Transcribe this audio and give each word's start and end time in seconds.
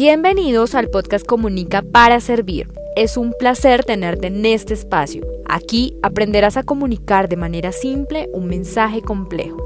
Bienvenidos 0.00 0.76
al 0.76 0.90
podcast 0.90 1.26
Comunica 1.26 1.82
para 1.82 2.20
Servir. 2.20 2.68
Es 2.94 3.16
un 3.16 3.34
placer 3.36 3.84
tenerte 3.84 4.28
en 4.28 4.46
este 4.46 4.72
espacio. 4.72 5.26
Aquí 5.48 5.96
aprenderás 6.04 6.56
a 6.56 6.62
comunicar 6.62 7.28
de 7.28 7.34
manera 7.34 7.72
simple 7.72 8.28
un 8.32 8.46
mensaje 8.46 9.02
complejo. 9.02 9.56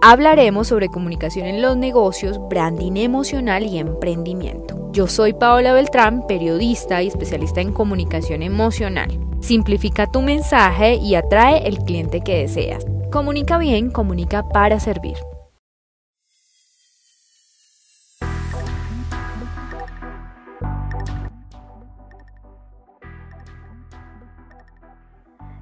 Hablaremos 0.00 0.68
sobre 0.68 0.86
comunicación 0.86 1.48
en 1.48 1.60
los 1.60 1.76
negocios, 1.76 2.38
branding 2.48 2.98
emocional 2.98 3.66
y 3.66 3.78
emprendimiento. 3.78 4.92
Yo 4.92 5.08
soy 5.08 5.32
Paola 5.32 5.72
Beltrán, 5.72 6.24
periodista 6.28 7.02
y 7.02 7.08
especialista 7.08 7.60
en 7.60 7.72
comunicación 7.72 8.44
emocional. 8.44 9.10
Simplifica 9.40 10.06
tu 10.06 10.22
mensaje 10.22 10.94
y 11.02 11.16
atrae 11.16 11.66
el 11.66 11.78
cliente 11.78 12.20
que 12.20 12.36
deseas. 12.36 12.86
Comunica 13.10 13.58
bien, 13.58 13.90
comunica 13.90 14.48
para 14.50 14.78
servir. 14.78 15.16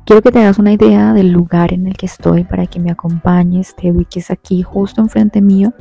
Quiero 0.09 0.23
que 0.23 0.33
te 0.33 0.39
hagas 0.39 0.59
una 0.59 0.73
idea 0.73 1.13
del 1.13 1.33
lugar 1.33 1.75
en 1.75 1.87
el 1.87 1.95
que 1.95 2.07
estoy 2.07 2.43
para 2.43 2.67
que 2.67 2.81
me 2.81 2.91
acompañes, 2.91 3.77
te 3.77 3.93
ubiques 3.93 4.31
aquí 4.31 4.63
justo 4.63 5.03
enfrente 5.03 5.43
mío 5.43 5.75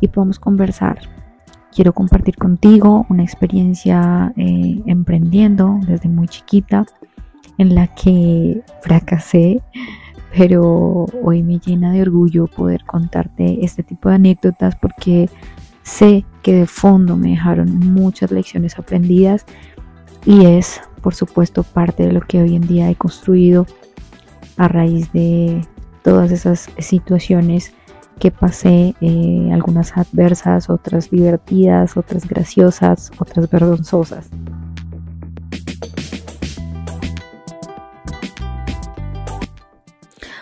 y 0.00 0.06
podamos 0.06 0.38
conversar. 0.38 1.00
Quiero 1.74 1.92
compartir 1.92 2.36
contigo 2.36 3.06
una 3.08 3.24
experiencia 3.24 4.32
eh, 4.36 4.80
emprendiendo 4.86 5.80
desde 5.84 6.08
muy 6.08 6.28
chiquita 6.28 6.86
en 7.58 7.74
la 7.74 7.88
que 7.88 8.62
fracasé, 8.82 9.60
pero 10.32 11.06
hoy 11.24 11.42
me 11.42 11.58
llena 11.58 11.90
de 11.90 12.02
orgullo 12.02 12.46
poder 12.46 12.84
contarte 12.84 13.64
este 13.64 13.82
tipo 13.82 14.10
de 14.10 14.14
anécdotas 14.14 14.76
porque 14.76 15.28
sé 15.82 16.24
que 16.44 16.52
de 16.52 16.66
fondo 16.68 17.16
me 17.16 17.30
dejaron 17.30 17.80
muchas 17.80 18.30
lecciones 18.30 18.78
aprendidas 18.78 19.44
y 20.24 20.44
es 20.44 20.80
por 21.06 21.14
supuesto 21.14 21.62
parte 21.62 22.04
de 22.04 22.10
lo 22.12 22.20
que 22.20 22.42
hoy 22.42 22.56
en 22.56 22.66
día 22.66 22.90
he 22.90 22.96
construido 22.96 23.64
a 24.56 24.66
raíz 24.66 25.12
de 25.12 25.64
todas 26.02 26.32
esas 26.32 26.68
situaciones 26.78 27.72
que 28.18 28.32
pasé, 28.32 28.96
eh, 29.00 29.50
algunas 29.52 29.96
adversas, 29.96 30.68
otras 30.68 31.08
divertidas, 31.08 31.96
otras 31.96 32.26
graciosas, 32.26 33.12
otras 33.18 33.48
vergonzosas. 33.48 34.28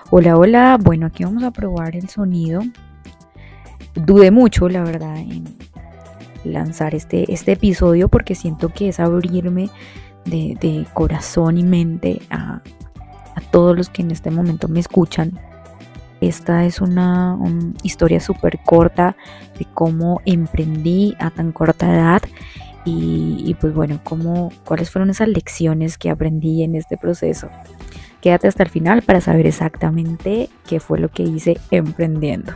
Hola, 0.08 0.38
hola, 0.38 0.78
bueno, 0.82 1.04
aquí 1.04 1.24
vamos 1.24 1.42
a 1.42 1.50
probar 1.50 1.94
el 1.94 2.08
sonido. 2.08 2.62
Dudé 3.94 4.30
mucho, 4.30 4.70
la 4.70 4.82
verdad, 4.82 5.18
en 5.18 5.44
lanzar 6.42 6.94
este, 6.94 7.30
este 7.30 7.52
episodio 7.52 8.08
porque 8.08 8.34
siento 8.34 8.70
que 8.70 8.88
es 8.88 8.98
abrirme 8.98 9.68
de, 10.24 10.86
corazón 10.92 11.58
y 11.58 11.62
mente 11.62 12.22
a, 12.30 12.60
todos 13.50 13.76
los 13.76 13.88
que 13.88 14.02
en 14.02 14.10
este 14.10 14.30
momento 14.30 14.68
me 14.68 14.80
escuchan. 14.80 15.38
Esta 16.20 16.64
es 16.64 16.80
una, 16.80 17.38
historia 17.82 18.20
súper 18.20 18.58
corta 18.64 19.16
de 19.58 19.66
cómo 19.74 20.20
emprendí 20.24 21.14
a 21.18 21.30
tan 21.30 21.52
corta 21.52 21.92
edad 21.92 22.22
y, 22.84 23.54
pues 23.60 23.74
bueno, 23.74 24.00
cómo, 24.04 24.50
cuáles 24.64 24.90
fueron 24.90 25.10
esas 25.10 25.28
lecciones 25.28 25.96
que 25.98 26.10
aprendí 26.10 26.62
en 26.62 26.74
este 26.74 26.96
proceso. 26.96 27.48
Quédate 28.20 28.48
hasta 28.48 28.62
el 28.62 28.70
final 28.70 29.02
para 29.02 29.20
saber 29.20 29.46
exactamente 29.46 30.48
qué 30.66 30.80
fue 30.80 30.98
lo 30.98 31.08
que 31.08 31.22
hice 31.22 31.58
emprendiendo. 31.70 32.52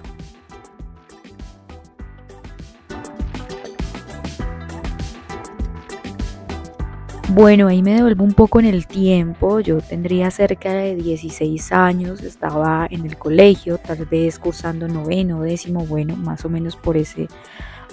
Bueno, 7.39 7.69
ahí 7.69 7.85
me 7.85 7.95
devuelvo 7.95 8.25
un 8.25 8.33
poco 8.33 8.59
en 8.59 8.67
el 8.67 8.89
tiempo. 8.89 9.61
Yo 9.61 9.81
tendría 9.81 10.29
cerca 10.29 10.73
de 10.73 10.97
16 10.97 11.71
años, 11.71 12.21
estaba 12.25 12.89
en 12.91 13.07
el 13.07 13.17
colegio, 13.17 13.79
tal 13.79 14.07
vez 14.07 14.41
cursando 14.41 14.89
noveno, 14.89 15.43
décimo, 15.43 15.87
bueno, 15.87 16.17
más 16.17 16.45
o 16.45 16.49
menos 16.49 16.75
por 16.75 16.97
ese, 16.97 17.29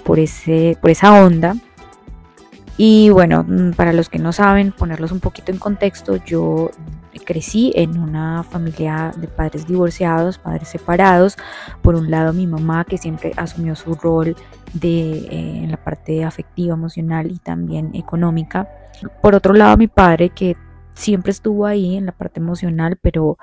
por 0.04 0.18
ese, 0.18 0.76
por 0.80 0.90
esa 0.90 1.24
onda. 1.24 1.54
Y 2.76 3.10
bueno, 3.10 3.44
mm, 3.46 3.72
para 3.72 3.92
los 3.92 4.08
que 4.08 4.18
no 4.18 4.32
saben, 4.32 4.72
ponerlos 4.72 5.12
un 5.12 5.20
poquito 5.20 5.52
en 5.52 5.58
contexto, 5.58 6.16
yo 6.24 6.70
crecí 7.24 7.72
en 7.74 7.98
una 7.98 8.42
familia 8.42 9.12
de 9.16 9.28
padres 9.28 9.66
divorciados, 9.66 10.38
padres 10.38 10.68
separados. 10.68 11.36
Por 11.82 11.94
un 11.94 12.10
lado, 12.10 12.32
mi 12.32 12.46
mamá, 12.46 12.84
que 12.84 12.98
siempre 12.98 13.32
asumió 13.36 13.74
su 13.74 13.94
rol 13.94 14.36
de, 14.72 15.18
eh, 15.18 15.60
en 15.64 15.70
la 15.70 15.76
parte 15.76 16.24
afectiva, 16.24 16.74
emocional 16.74 17.30
y 17.30 17.38
también 17.38 17.90
económica. 17.94 18.68
Por 19.22 19.34
otro 19.34 19.54
lado, 19.54 19.76
mi 19.76 19.88
padre, 19.88 20.30
que 20.30 20.56
siempre 20.94 21.30
estuvo 21.30 21.66
ahí 21.66 21.96
en 21.96 22.06
la 22.06 22.12
parte 22.12 22.40
emocional, 22.40 22.98
pero 23.00 23.38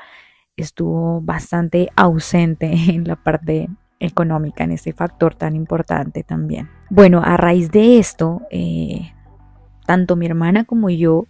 estuvo 0.56 1.22
bastante 1.22 1.90
ausente 1.96 2.72
en 2.90 3.08
la 3.08 3.16
parte 3.16 3.70
económica, 4.00 4.64
en 4.64 4.72
este 4.72 4.94
factor 4.94 5.36
tan 5.36 5.56
importante 5.56 6.24
también. 6.24 6.70
Bueno, 6.90 7.22
a 7.24 7.38
raíz 7.38 7.72
de 7.72 8.00
esto, 8.00 8.42
eh, 8.52 9.13
tanto 9.86 10.16
mi 10.16 10.26
hermana 10.26 10.64
como 10.66 10.90
yo 10.90 11.28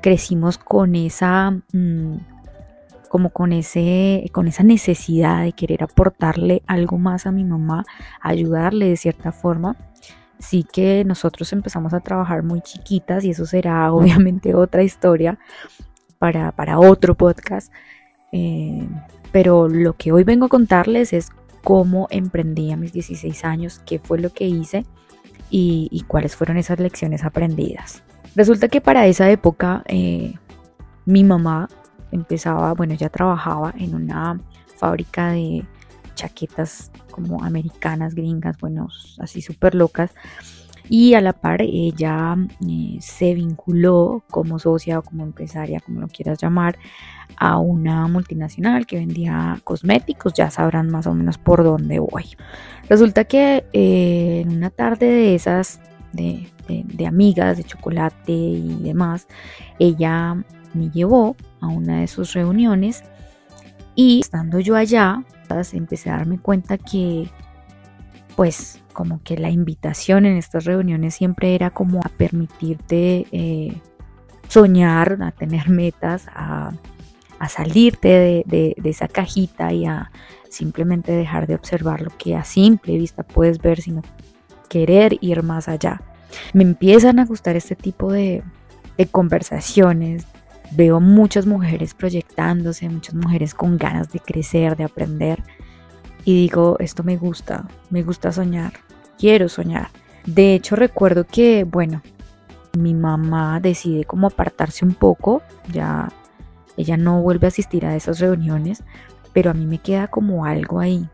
crecimos 0.00 0.58
con 0.58 0.94
esa, 0.94 1.50
mm, 1.72 2.16
como 3.08 3.30
con 3.30 3.52
ese, 3.52 4.28
con 4.32 4.48
esa 4.48 4.62
necesidad 4.62 5.42
de 5.42 5.52
querer 5.52 5.82
aportarle 5.82 6.62
algo 6.66 6.98
más 6.98 7.26
a 7.26 7.32
mi 7.32 7.44
mamá, 7.44 7.84
ayudarle 8.20 8.88
de 8.88 8.96
cierta 8.96 9.32
forma. 9.32 9.76
Sí 10.38 10.66
que 10.70 11.04
nosotros 11.04 11.52
empezamos 11.52 11.94
a 11.94 12.00
trabajar 12.00 12.42
muy 12.42 12.60
chiquitas 12.60 13.24
y 13.24 13.30
eso 13.30 13.46
será 13.46 13.92
obviamente 13.92 14.54
otra 14.54 14.82
historia 14.82 15.38
para, 16.18 16.78
otro 16.78 17.14
podcast. 17.14 17.72
Eh, 18.32 18.86
pero 19.32 19.68
lo 19.68 19.94
que 19.94 20.12
hoy 20.12 20.24
vengo 20.24 20.46
a 20.46 20.50
contarles 20.50 21.12
es 21.12 21.30
cómo 21.62 22.06
emprendí 22.10 22.70
a 22.70 22.76
mis 22.76 22.92
16 22.92 23.44
años, 23.44 23.80
qué 23.84 23.98
fue 23.98 24.18
lo 24.18 24.30
que 24.30 24.46
hice 24.46 24.84
y, 25.58 26.04
cuáles 26.06 26.36
fueron 26.36 26.58
esas 26.58 26.78
lecciones 26.78 27.24
aprendidas. 27.24 28.02
Resulta 28.34 28.68
que 28.68 28.80
para 28.80 29.06
esa 29.06 29.30
época 29.30 29.82
eh, 29.86 30.34
mi 31.06 31.24
mamá 31.24 31.68
empezaba, 32.12 32.74
bueno, 32.74 32.94
ya 32.94 33.08
trabajaba 33.08 33.72
en 33.78 33.94
una 33.94 34.38
fábrica 34.76 35.30
de 35.30 35.64
chaquetas 36.14 36.90
como 37.10 37.42
americanas, 37.42 38.14
gringas, 38.14 38.58
bueno, 38.58 38.88
así 39.18 39.40
súper 39.40 39.74
locas. 39.74 40.10
Y 40.88 41.14
a 41.14 41.20
la 41.20 41.32
par 41.32 41.62
ella 41.62 42.36
eh, 42.68 42.98
se 43.00 43.34
vinculó 43.34 44.22
como 44.30 44.58
socia 44.58 44.98
o 44.98 45.02
como 45.02 45.24
empresaria, 45.24 45.80
como 45.80 46.00
lo 46.00 46.08
quieras 46.08 46.38
llamar, 46.40 46.78
a 47.36 47.58
una 47.58 48.06
multinacional 48.06 48.86
que 48.86 48.96
vendía 48.96 49.58
cosméticos, 49.64 50.32
ya 50.34 50.50
sabrán 50.50 50.88
más 50.88 51.06
o 51.06 51.14
menos 51.14 51.38
por 51.38 51.64
dónde 51.64 51.98
voy. 51.98 52.36
Resulta 52.88 53.24
que 53.24 53.64
eh, 53.72 54.42
en 54.44 54.56
una 54.56 54.70
tarde 54.70 55.06
de 55.06 55.34
esas, 55.34 55.80
de, 56.12 56.48
de 56.68 57.06
amigas, 57.06 57.56
de 57.56 57.64
chocolate 57.64 58.32
y 58.32 58.78
demás, 58.82 59.26
ella 59.78 60.36
me 60.72 60.90
llevó 60.90 61.36
a 61.60 61.68
una 61.68 62.00
de 62.00 62.06
sus 62.06 62.32
reuniones 62.32 63.02
y 63.94 64.20
estando 64.20 64.60
yo 64.60 64.76
allá, 64.76 65.24
empecé 65.72 66.10
a 66.10 66.18
darme 66.18 66.38
cuenta 66.38 66.78
que 66.78 67.30
pues 68.36 68.82
como 68.92 69.22
que 69.22 69.36
la 69.36 69.50
invitación 69.50 70.26
en 70.26 70.36
estas 70.36 70.64
reuniones 70.64 71.14
siempre 71.14 71.54
era 71.54 71.70
como 71.70 72.00
a 72.00 72.08
permitirte 72.08 73.26
eh, 73.32 73.80
soñar, 74.48 75.18
a 75.22 75.32
tener 75.32 75.68
metas, 75.68 76.26
a, 76.28 76.72
salirte 77.48 78.44
de, 78.46 78.76
esa 78.84 79.08
cajita 79.08 79.72
y 79.72 79.86
a 79.86 80.10
simplemente 80.48 81.12
dejar 81.12 81.46
de 81.46 81.54
observar 81.54 82.00
lo 82.00 82.10
que 82.16 82.34
a 82.34 82.44
simple 82.44 82.96
vista 82.96 83.22
puedes 83.22 83.58
ver, 83.58 83.80
sino 83.80 84.02
querer 84.68 85.18
ir 85.20 85.42
más 85.42 85.68
allá. 85.68 86.00
Me 86.54 86.62
empiezan 86.62 87.18
a 87.18 87.26
gustar 87.26 87.56
este 87.56 87.76
tipo 87.76 88.10
de, 88.10 88.42
de 88.96 89.06
conversaciones, 89.06 90.26
Veo 90.72 91.00
muchas 91.00 91.46
mujeres 91.46 91.94
proyectándose, 91.94 92.88
muchas 92.88 93.14
mujeres 93.14 93.54
con 93.54 93.78
ganas 93.78 94.10
de 94.12 94.20
crecer, 94.20 94.76
de 94.76 94.84
aprender. 94.84 95.42
Y 96.26 96.34
digo, 96.34 96.76
esto 96.80 97.04
me 97.04 97.16
gusta, 97.16 97.68
me 97.88 98.02
gusta 98.02 98.32
soñar, 98.32 98.72
quiero 99.16 99.48
soñar. 99.48 99.90
De 100.26 100.54
hecho, 100.54 100.74
recuerdo 100.74 101.24
que, 101.24 101.62
bueno, 101.62 102.02
mi 102.76 102.94
mamá 102.94 103.60
decide 103.60 104.04
como 104.04 104.26
apartarse 104.26 104.84
un 104.84 104.94
poco, 104.94 105.40
ya 105.72 106.08
ella 106.76 106.96
no 106.96 107.22
vuelve 107.22 107.46
a 107.46 107.54
asistir 107.54 107.86
a 107.86 107.94
esas 107.94 108.18
reuniones, 108.18 108.82
pero 109.32 109.52
a 109.52 109.54
mí 109.54 109.66
me 109.66 109.78
queda 109.78 110.08
como 110.08 110.44
algo 110.44 110.80
ahí. 110.80 111.08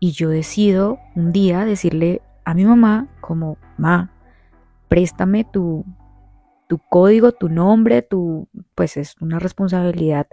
Y 0.00 0.10
yo 0.10 0.30
decido 0.30 0.98
un 1.14 1.30
día 1.30 1.64
decirle 1.64 2.20
a 2.44 2.54
mi 2.54 2.64
mamá 2.64 3.06
como, 3.20 3.56
ma, 3.76 4.10
préstame 4.88 5.44
tu, 5.44 5.84
tu 6.66 6.78
código, 6.78 7.30
tu 7.30 7.48
nombre, 7.48 8.02
tu, 8.02 8.48
pues 8.74 8.96
es 8.96 9.14
una 9.20 9.38
responsabilidad 9.38 10.26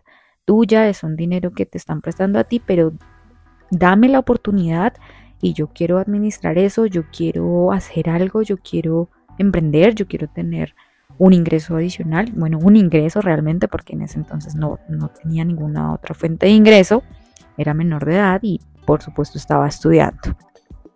tuya, 0.44 0.90
es 0.90 1.04
un 1.04 1.16
dinero 1.16 1.52
que 1.52 1.68
te 1.68 1.78
están 1.78 2.02
prestando 2.02 2.40
a 2.40 2.46
ti, 2.46 2.60
pero 2.60 2.94
dame 3.72 4.10
la 4.10 4.20
oportunidad 4.20 4.94
y 5.42 5.54
yo 5.54 5.68
quiero 5.68 5.98
administrar 5.98 6.58
eso, 6.58 6.86
yo 6.86 7.04
quiero 7.16 7.72
hacer 7.72 8.10
algo, 8.10 8.42
yo 8.42 8.58
quiero 8.58 9.10
emprender, 9.38 9.96
yo 9.96 10.08
quiero 10.08 10.28
tener 10.28 10.74
un 11.18 11.34
ingreso 11.34 11.76
adicional, 11.76 12.32
bueno, 12.36 12.60
un 12.60 12.76
ingreso 12.76 13.22
realmente 13.22 13.68
porque 13.68 13.94
en 13.94 14.02
ese 14.02 14.20
entonces 14.20 14.56
no, 14.56 14.80
no 14.90 15.10
tenía 15.10 15.46
ninguna 15.46 15.94
otra 15.94 16.14
fuente 16.14 16.48
de 16.48 16.54
ingreso, 16.54 17.04
era 17.58 17.74
menor 17.74 18.06
de 18.06 18.16
edad 18.16 18.40
y 18.42 18.60
por 18.86 19.02
supuesto 19.02 19.38
estaba 19.38 19.68
estudiando. 19.68 20.36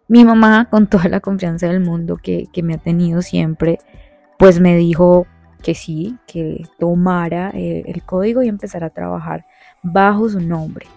Mi 0.08 0.26
mamá, 0.26 0.68
con 0.70 0.88
toda 0.88 1.08
la 1.08 1.20
confianza 1.20 1.68
del 1.68 1.82
mundo 1.82 2.18
que, 2.18 2.48
que 2.52 2.64
me 2.64 2.74
ha 2.74 2.78
tenido 2.78 3.22
siempre, 3.22 3.78
pues 4.38 4.60
me 4.60 4.76
dijo 4.76 5.28
que 5.62 5.76
sí, 5.76 6.18
que 6.26 6.64
tomara 6.80 7.52
eh, 7.54 7.84
el 7.86 8.04
código 8.04 8.42
y 8.42 8.48
empezara 8.48 8.88
a 8.88 8.92
trabajar 8.92 9.46
bajo 9.84 10.30
su 10.30 10.40
nombre. 10.40 10.88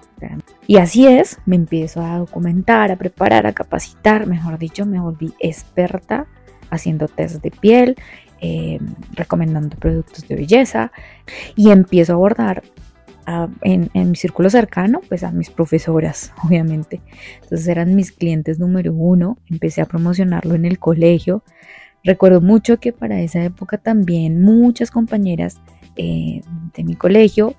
Y 0.67 0.77
así 0.77 1.07
es, 1.07 1.39
me 1.47 1.57
empiezo 1.57 2.03
a 2.03 2.19
documentar, 2.19 2.91
a 2.91 2.97
preparar, 2.97 3.47
a 3.47 3.53
capacitar, 3.53 4.27
mejor 4.27 4.59
dicho, 4.59 4.87
me 4.87 5.01
volví 5.01 5.33
experta 5.41 6.27
haciendo 6.71 7.09
test 7.09 7.43
de 7.43 7.51
piel, 7.51 7.97
eh, 8.41 8.79
recomendando 9.13 9.77
productos 9.77 10.27
de 10.27 10.37
belleza 10.37 10.93
y 11.55 11.71
empiezo 11.71 12.13
a 12.13 12.17
abordar 12.17 12.63
en, 13.63 13.91
mi 13.95 14.17
círculo 14.17 14.51
cercano, 14.51 15.01
pues 15.09 15.23
a 15.23 15.33
mis 15.33 15.51
profesoras, 15.51 16.33
obviamente. 16.45 17.01
Entonces 17.43 17.69
eran 17.69 17.95
mis 17.95 18.13
clientes 18.13 18.59
número 18.59 18.93
uno, 18.93 19.39
empecé 19.49 19.81
a 19.81 19.87
promocionarlo 19.87 20.55
en 20.55 20.65
el 20.65 20.79
colegio. 20.79 21.45
Recuerdo 22.05 22.41
mucho 22.41 22.81
que 22.81 22.93
para 22.93 23.21
esa 23.21 23.45
época 23.45 23.79
también 23.79 24.43
muchas 24.43 24.91
compañeras 24.91 25.61
eh, 25.97 26.41
de 26.75 26.85
mi 26.85 26.97
colegio 26.97 27.55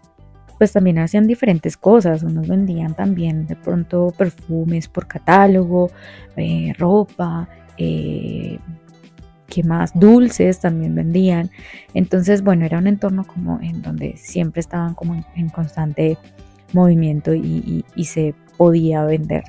pues 0.57 0.71
también 0.71 0.99
hacían 0.99 1.27
diferentes 1.27 1.77
cosas, 1.77 2.23
unos 2.23 2.47
vendían 2.47 2.95
también 2.95 3.47
de 3.47 3.55
pronto 3.55 4.13
perfumes 4.17 4.87
por 4.87 5.07
catálogo, 5.07 5.91
eh, 6.35 6.73
ropa, 6.77 7.47
eh, 7.77 8.59
¿qué 9.47 9.63
más? 9.63 9.91
Dulces 9.93 10.59
también 10.59 10.95
vendían. 10.95 11.49
Entonces, 11.93 12.43
bueno, 12.43 12.65
era 12.65 12.77
un 12.77 12.87
entorno 12.87 13.25
como 13.25 13.59
en 13.61 13.81
donde 13.81 14.15
siempre 14.17 14.59
estaban 14.59 14.93
como 14.95 15.23
en, 15.35 15.49
constante 15.49 16.17
movimiento 16.71 17.33
y, 17.33 17.85
se 18.03 18.33
podía 18.57 19.03
vender. 19.05 19.43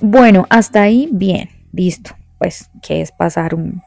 Bueno, 0.00 0.46
hasta 0.50 0.82
ahí 0.82 1.08
bien, 1.12 1.48
listo. 1.72 2.14
Pues, 2.38 2.70
que 2.82 3.00
es 3.00 3.12
pasar 3.12 3.54
un, 3.54 3.80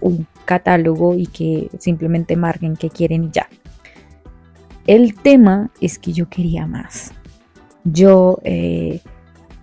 un 0.00 0.26
catálogo 0.44 1.14
y 1.14 1.26
que 1.26 1.68
simplemente 1.78 2.36
marquen 2.36 2.76
qué 2.76 2.88
quieren 2.88 3.24
y 3.24 3.30
ya. 3.30 3.48
El 4.90 5.14
tema 5.14 5.70
es 5.80 6.00
que 6.00 6.12
yo 6.12 6.28
quería 6.28 6.66
más. 6.66 7.12
Yo 7.84 8.40
eh, 8.42 9.00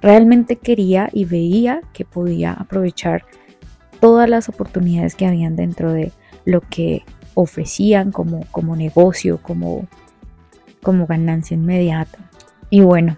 realmente 0.02 0.56
quería 0.56 1.10
y 1.12 1.26
veía 1.26 1.82
que 1.92 2.06
podía 2.06 2.54
aprovechar 2.54 3.26
todas 4.00 4.30
las 4.30 4.48
oportunidades 4.48 5.16
que 5.16 5.26
habían 5.26 5.58
dentro 5.58 5.92
de 5.92 6.14
lo 6.46 6.62
que 6.62 7.04
ofrecían 7.34 8.14
como, 8.14 8.46
como 8.52 8.78
negocio, 8.78 9.42
como, 9.42 9.86
como 10.82 11.08
ganancia 11.08 11.56
inmediata. 11.56 12.20
Y 12.70 12.80
bueno, 12.80 13.18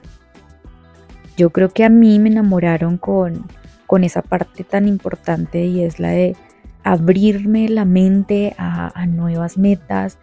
yo 1.38 1.52
creo 1.52 1.70
que 1.70 1.86
a 1.86 1.90
mí 1.90 2.18
me 2.18 2.30
enamoraron 2.30 2.98
con, 2.98 3.46
con 3.86 4.04
esa 4.04 4.24
parte 4.24 4.64
tan 4.64 4.88
importante 4.88 5.64
y 5.64 5.84
es 5.84 6.00
la 6.00 6.10
de 6.10 6.36
abrirme 6.84 7.70
la 7.70 7.86
mente 7.86 8.56
a, 8.58 9.06
nuevas 9.06 9.60
metas, 9.60 10.18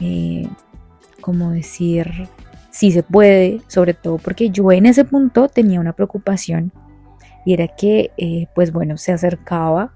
eh, 0.00 0.48
como 1.28 1.50
decir 1.50 2.26
si 2.70 2.90
se 2.90 3.02
puede, 3.02 3.60
sobre 3.66 3.92
todo 3.92 4.16
porque 4.16 4.48
yo 4.48 4.72
en 4.72 4.86
ese 4.86 5.04
punto 5.04 5.48
tenía 5.48 5.78
una 5.78 5.92
preocupación 5.92 6.72
y 7.44 7.52
era 7.52 7.68
que, 7.68 8.12
eh, 8.16 8.46
pues 8.54 8.72
bueno, 8.72 8.96
se 8.96 9.12
acercaba 9.12 9.92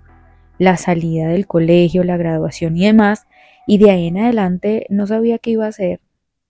la 0.59 0.77
salida 0.77 1.29
del 1.29 1.47
colegio, 1.47 2.05
la 2.05 2.19
graduación 2.19 2.77
y 2.77 2.85
demás, 2.85 3.27
y 3.67 3.79
de 3.79 3.91
ahí 3.91 4.09
en 4.09 4.19
adelante 4.19 4.85
no 4.91 5.07
sabía 5.07 5.39
qué 5.39 5.53
iba 5.53 5.65
a 5.65 5.69
hacer. 5.69 6.01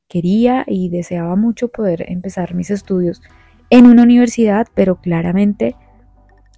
Quería 0.08 0.64
y 0.66 0.88
deseaba 0.88 1.36
mucho 1.36 1.68
poder 1.68 2.10
empezar 2.10 2.56
mis 2.56 2.72
estudios 2.72 3.22
en 3.70 3.86
una 3.86 4.02
universidad, 4.02 4.66
pero 4.74 5.00
claramente 5.00 5.76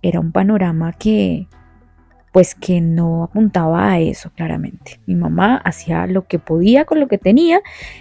era 0.01 0.19
un 0.19 0.33
panorama 0.33 0.95
que, 0.95 1.47
pues 2.35 2.57
que 2.57 2.81
no 2.81 3.23
apuntaba 3.23 3.93
a 3.93 4.01
eso 4.01 4.33
claramente. 4.35 4.99
Mi 5.07 5.15
mamá 5.15 5.57
hacía 5.59 6.09
lo 6.09 6.27
que 6.27 6.41
podía 6.41 6.85
con 6.85 6.99
lo 6.99 7.07
que 7.07 7.17
tenía 7.17 7.61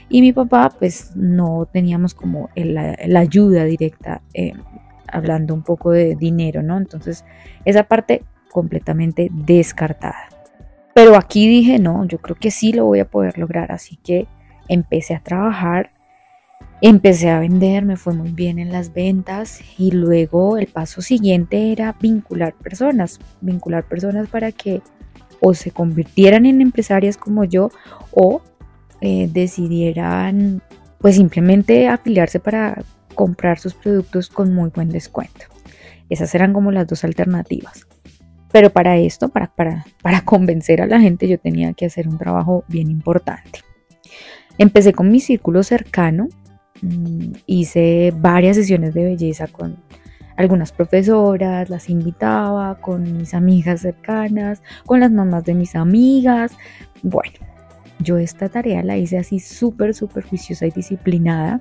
y 0.10 0.22
mi 0.22 0.34
papá 0.34 0.72
pues 0.80 1.16
no 1.16 1.70
teníamos 1.72 2.16
como 2.16 2.50
la, 2.56 2.98
ayuda 3.20 3.64
directa, 3.64 4.24
eh, 4.34 4.54
hablando 5.08 5.54
un 5.54 5.62
poco 5.62 5.92
de 5.92 6.16
dinero, 6.16 6.64
¿no? 6.64 6.78
Entonces 6.78 7.26
esa 7.64 7.84
parte 7.84 8.24
completamente 8.50 9.30
descartada. 9.32 10.30
Pero 10.96 11.16
aquí 11.16 11.48
dije, 11.48 11.78
no, 11.78 12.04
yo 12.08 12.18
creo 12.18 12.36
que 12.36 12.50
sí 12.50 12.74
lo 12.74 12.86
voy 12.86 13.02
a 13.02 13.06
poder 13.06 13.38
lograr, 13.38 13.72
así 13.72 13.98
que 13.98 14.26
empecé 14.68 15.14
a 15.14 15.20
trabajar 15.20 15.92
Empecé 16.86 17.30
a 17.30 17.40
vender, 17.40 17.86
me 17.86 17.96
fue 17.96 18.14
muy 18.14 18.32
bien 18.34 18.60
en 18.60 18.70
las 18.70 18.94
ventas 18.94 19.62
y 19.78 19.92
luego 19.92 20.58
el 20.58 20.68
paso 20.68 21.02
siguiente 21.02 21.72
era 21.72 21.96
vincular 21.98 22.54
personas, 22.56 23.22
vincular 23.40 23.88
personas 23.88 24.28
para 24.28 24.52
que 24.52 24.82
o 25.40 25.54
se 25.54 25.72
convirtieran 25.72 26.46
en 26.46 26.60
empresarias 26.60 27.16
como 27.16 27.46
yo 27.46 27.70
o 28.12 28.42
eh, 29.00 29.30
decidieran 29.32 30.62
pues 31.00 31.16
simplemente 31.16 31.88
afiliarse 31.88 32.42
para 32.42 32.84
comprar 33.16 33.60
sus 33.60 33.76
productos 33.76 34.28
con 34.28 34.54
muy 34.54 34.70
buen 34.70 34.90
descuento. 34.90 35.46
Esas 36.10 36.36
eran 36.36 36.52
como 36.52 36.70
las 36.70 36.86
dos 36.86 37.06
alternativas. 37.06 37.88
Pero 38.52 38.72
para 38.72 38.98
esto, 38.98 39.30
para, 39.30 39.48
para, 39.56 39.86
para 40.02 40.26
convencer 40.26 40.82
a 40.82 40.86
la 40.86 41.00
gente, 41.00 41.30
yo 41.30 41.40
tenía 41.40 41.72
que 41.72 41.86
hacer 41.86 42.10
un 42.10 42.18
trabajo 42.18 42.66
bien 42.68 42.92
importante. 42.92 43.62
Empecé 44.58 44.92
con 44.92 45.10
mi 45.10 45.22
círculo 45.22 45.64
cercano, 45.64 46.28
hice 47.46 48.14
varias 48.18 48.56
sesiones 48.56 48.94
de 48.94 49.04
belleza 49.04 49.48
con 49.48 49.78
algunas 50.36 50.72
profesoras, 50.72 51.70
las 51.70 51.90
invitaba 51.90 52.76
con 52.80 53.18
mis 53.18 53.34
amigas 53.34 53.82
cercanas, 53.82 54.62
con 54.86 55.00
las 55.00 55.12
mamás 55.12 55.46
de 55.46 55.54
mis 55.54 55.76
amigas. 55.76 56.56
Bueno, 57.04 57.34
yo 58.00 58.18
esta 58.18 58.50
tarea 58.50 58.84
la 58.84 58.98
hice 58.98 59.18
así 59.18 59.40
súper, 59.40 59.94
súper 59.94 60.24
juiciosa 60.24 60.66
y 60.66 60.72
disciplinada. 60.72 61.60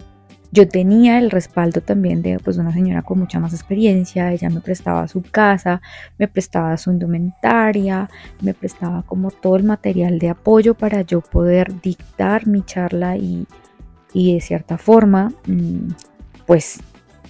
Yo 0.55 0.69
tenía 0.69 1.19
el 1.19 1.31
respaldo 1.31 1.81
también 1.81 2.21
de 2.21 2.39
pues, 2.39 2.59
una 2.59 2.73
señora 2.73 3.01
con 3.01 3.19
mucha 3.19 3.41
más 3.41 3.55
experiencia, 3.55 4.33
ella 4.33 4.51
me 4.51 4.61
prestaba 4.61 5.09
su 5.09 5.23
casa, 5.23 5.81
me 6.19 6.29
prestaba 6.29 6.77
su 6.77 6.91
indumentaria, 6.91 8.11
me 8.43 8.53
prestaba 8.53 9.03
como 9.03 9.31
todo 9.31 9.57
el 9.57 9.65
material 9.65 10.19
de 10.19 10.29
apoyo 10.29 10.75
para 10.75 11.01
yo 11.03 11.23
poder 11.23 11.81
dictar 11.81 12.47
mi 12.47 12.63
charla 12.63 13.17
y, 13.17 13.47
y 14.13 14.35
de 14.35 14.41
cierta 14.41 14.79
forma, 14.79 15.33
mm, 15.47 15.89
pues 16.47 16.81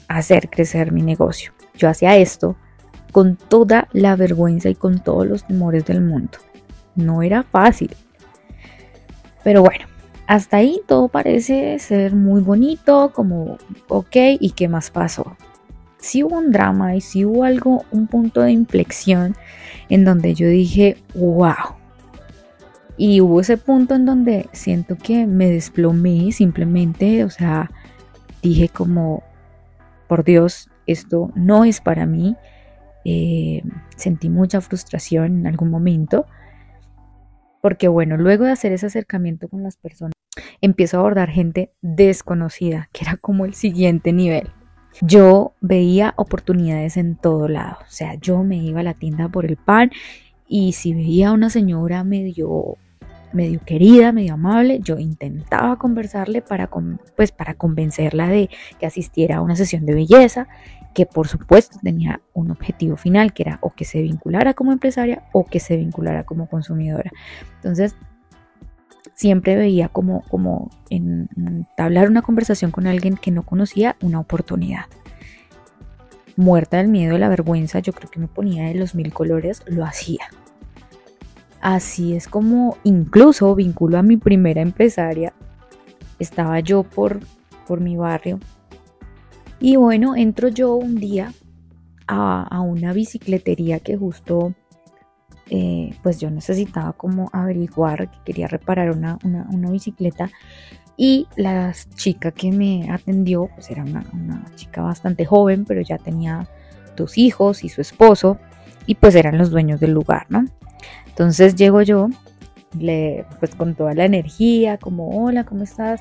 hacer 0.08 0.50
crecer 0.50 0.92
mi 0.92 1.02
negocio. 1.02 1.52
Yo 1.74 1.88
hacía 1.88 2.16
esto 2.16 2.56
con 3.12 3.36
toda 3.36 3.88
la 3.92 4.16
vergüenza 4.16 4.68
y 4.68 4.74
con 4.74 4.98
todos 5.02 5.26
los 5.26 5.46
temores 5.46 5.84
del 5.84 6.00
mundo. 6.00 6.38
No 6.94 7.22
era 7.22 7.42
fácil. 7.42 7.94
Pero 9.44 9.62
bueno, 9.62 9.86
hasta 10.26 10.58
ahí 10.58 10.80
todo 10.86 11.08
parece 11.08 11.78
ser 11.78 12.14
muy 12.14 12.40
bonito, 12.40 13.12
como 13.14 13.58
ok, 13.88 14.16
¿y 14.40 14.52
qué 14.52 14.68
más 14.68 14.90
pasó? 14.90 15.36
Sí 15.98 16.22
hubo 16.24 16.38
un 16.38 16.50
drama 16.50 16.96
y 16.96 17.00
sí 17.00 17.24
hubo 17.24 17.44
algo, 17.44 17.84
un 17.90 18.06
punto 18.06 18.40
de 18.40 18.52
inflexión 18.52 19.36
en 19.88 20.04
donde 20.04 20.34
yo 20.34 20.48
dije, 20.48 20.96
wow, 21.14 21.76
y 22.96 23.20
hubo 23.20 23.40
ese 23.40 23.56
punto 23.56 23.94
en 23.94 24.04
donde 24.04 24.48
siento 24.52 24.96
que 24.96 25.26
me 25.26 25.48
desplomé 25.48 26.32
simplemente, 26.32 27.24
o 27.24 27.30
sea, 27.30 27.70
dije 28.42 28.68
como, 28.68 29.22
por 30.08 30.24
Dios, 30.24 30.68
esto 30.86 31.30
no 31.34 31.64
es 31.64 31.80
para 31.80 32.06
mí. 32.06 32.36
Eh, 33.04 33.62
sentí 33.96 34.28
mucha 34.28 34.60
frustración 34.60 35.40
en 35.40 35.46
algún 35.46 35.70
momento, 35.70 36.26
porque 37.60 37.88
bueno, 37.88 38.16
luego 38.16 38.44
de 38.44 38.52
hacer 38.52 38.72
ese 38.72 38.86
acercamiento 38.86 39.48
con 39.48 39.62
las 39.62 39.76
personas, 39.76 40.12
empiezo 40.60 40.96
a 40.96 41.00
abordar 41.00 41.30
gente 41.30 41.72
desconocida, 41.80 42.88
que 42.92 43.04
era 43.04 43.16
como 43.16 43.44
el 43.44 43.54
siguiente 43.54 44.12
nivel. 44.12 44.50
Yo 45.00 45.54
veía 45.60 46.12
oportunidades 46.16 46.96
en 46.96 47.16
todo 47.16 47.48
lado, 47.48 47.78
o 47.80 47.90
sea, 47.90 48.14
yo 48.14 48.42
me 48.44 48.56
iba 48.56 48.80
a 48.80 48.84
la 48.84 48.94
tienda 48.94 49.28
por 49.28 49.46
el 49.46 49.56
pan 49.56 49.90
y 50.46 50.72
si 50.72 50.92
veía 50.92 51.30
a 51.30 51.32
una 51.32 51.48
señora 51.48 52.04
medio 52.04 52.76
medio 53.32 53.60
querida, 53.64 54.12
medio 54.12 54.34
amable, 54.34 54.80
yo 54.82 54.98
intentaba 54.98 55.76
conversarle 55.76 56.42
para, 56.42 56.68
pues, 57.16 57.32
para 57.32 57.54
convencerla 57.54 58.28
de 58.28 58.50
que 58.78 58.86
asistiera 58.86 59.36
a 59.36 59.40
una 59.40 59.56
sesión 59.56 59.86
de 59.86 59.94
belleza, 59.94 60.48
que 60.94 61.06
por 61.06 61.28
supuesto 61.28 61.78
tenía 61.82 62.20
un 62.34 62.50
objetivo 62.50 62.96
final, 62.96 63.32
que 63.32 63.44
era 63.44 63.58
o 63.62 63.70
que 63.70 63.84
se 63.84 64.02
vinculara 64.02 64.54
como 64.54 64.72
empresaria 64.72 65.22
o 65.32 65.46
que 65.46 65.60
se 65.60 65.76
vinculara 65.76 66.24
como 66.24 66.48
consumidora. 66.48 67.10
Entonces, 67.56 67.96
siempre 69.14 69.56
veía 69.56 69.88
como, 69.88 70.22
como 70.28 70.70
en, 70.90 71.28
hablar 71.78 72.08
una 72.08 72.22
conversación 72.22 72.70
con 72.70 72.86
alguien 72.86 73.16
que 73.16 73.30
no 73.30 73.42
conocía 73.42 73.96
una 74.02 74.20
oportunidad. 74.20 74.84
Muerta 76.36 76.78
del 76.78 76.88
miedo, 76.88 77.14
de 77.14 77.18
la 77.18 77.28
vergüenza, 77.28 77.78
yo 77.78 77.92
creo 77.92 78.10
que 78.10 78.20
me 78.20 78.26
ponía 78.26 78.64
de 78.64 78.74
los 78.74 78.94
mil 78.94 79.12
colores, 79.12 79.62
lo 79.66 79.84
hacía 79.84 80.28
así 81.62 82.14
es 82.14 82.28
como 82.28 82.76
incluso 82.84 83.54
vinculo 83.54 83.96
a 83.98 84.02
mi 84.02 84.18
primera 84.18 84.60
empresaria. 84.60 85.32
Estaba 86.18 86.60
yo 86.60 86.82
por, 86.82 87.20
por 87.66 87.80
mi 87.80 87.96
barrio. 87.96 88.38
Y 89.58 89.76
bueno, 89.76 90.16
entro 90.16 90.48
yo 90.48 90.74
un 90.74 90.96
día 90.96 91.32
a, 92.06 92.60
una 92.60 92.92
bicicletería 92.92 93.78
que 93.78 93.96
justo 93.96 94.54
eh, 95.48 95.94
pues 96.02 96.20
yo 96.20 96.30
necesitaba 96.30 96.92
como 96.92 97.30
averiguar 97.32 98.10
que 98.10 98.18
quería 98.24 98.48
reparar 98.48 98.90
una, 98.90 99.18
bicicleta 99.70 100.30
y 100.96 101.26
la 101.36 101.72
chica 101.94 102.32
que 102.32 102.50
me 102.52 102.90
atendió 102.90 103.48
pues 103.54 103.70
era 103.70 103.82
una, 103.82 104.04
una, 104.12 104.44
chica 104.56 104.82
bastante 104.82 105.24
joven 105.24 105.64
pero 105.64 105.80
ya 105.80 105.96
tenía 105.96 106.48
dos 106.96 107.16
hijos 107.16 107.64
y 107.64 107.68
su 107.68 107.80
esposo 107.80 108.38
y 108.86 108.96
pues 108.96 109.14
eran 109.14 109.38
los 109.38 109.50
dueños 109.50 109.80
del 109.80 109.92
lugar, 109.92 110.26
¿no? 110.28 110.44
Entonces 111.06 111.54
llego 111.54 111.82
yo, 111.82 112.08
le, 112.78 113.24
pues 113.38 113.54
con 113.54 113.74
toda 113.74 113.94
la 113.94 114.04
energía, 114.04 114.78
como 114.78 115.24
hola, 115.24 115.44
¿cómo 115.44 115.64
estás? 115.64 116.00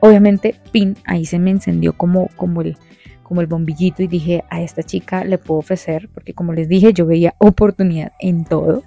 Obviamente, 0.00 0.54
pin, 0.72 0.96
ahí 1.06 1.24
se 1.24 1.38
me 1.38 1.50
encendió 1.50 1.96
como, 1.96 2.28
como 2.36 2.62
el, 2.62 2.76
como 3.22 3.40
el 3.40 3.46
bombillito 3.46 4.02
y 4.02 4.06
dije, 4.06 4.44
a 4.50 4.60
esta 4.62 4.82
chica 4.82 5.24
le 5.24 5.38
puedo 5.38 5.60
ofrecer, 5.60 6.08
porque 6.12 6.34
como 6.34 6.52
les 6.52 6.68
dije, 6.68 6.92
yo 6.92 7.06
veía 7.06 7.34
oportunidad 7.38 8.12
en 8.20 8.44
todo. 8.44 8.82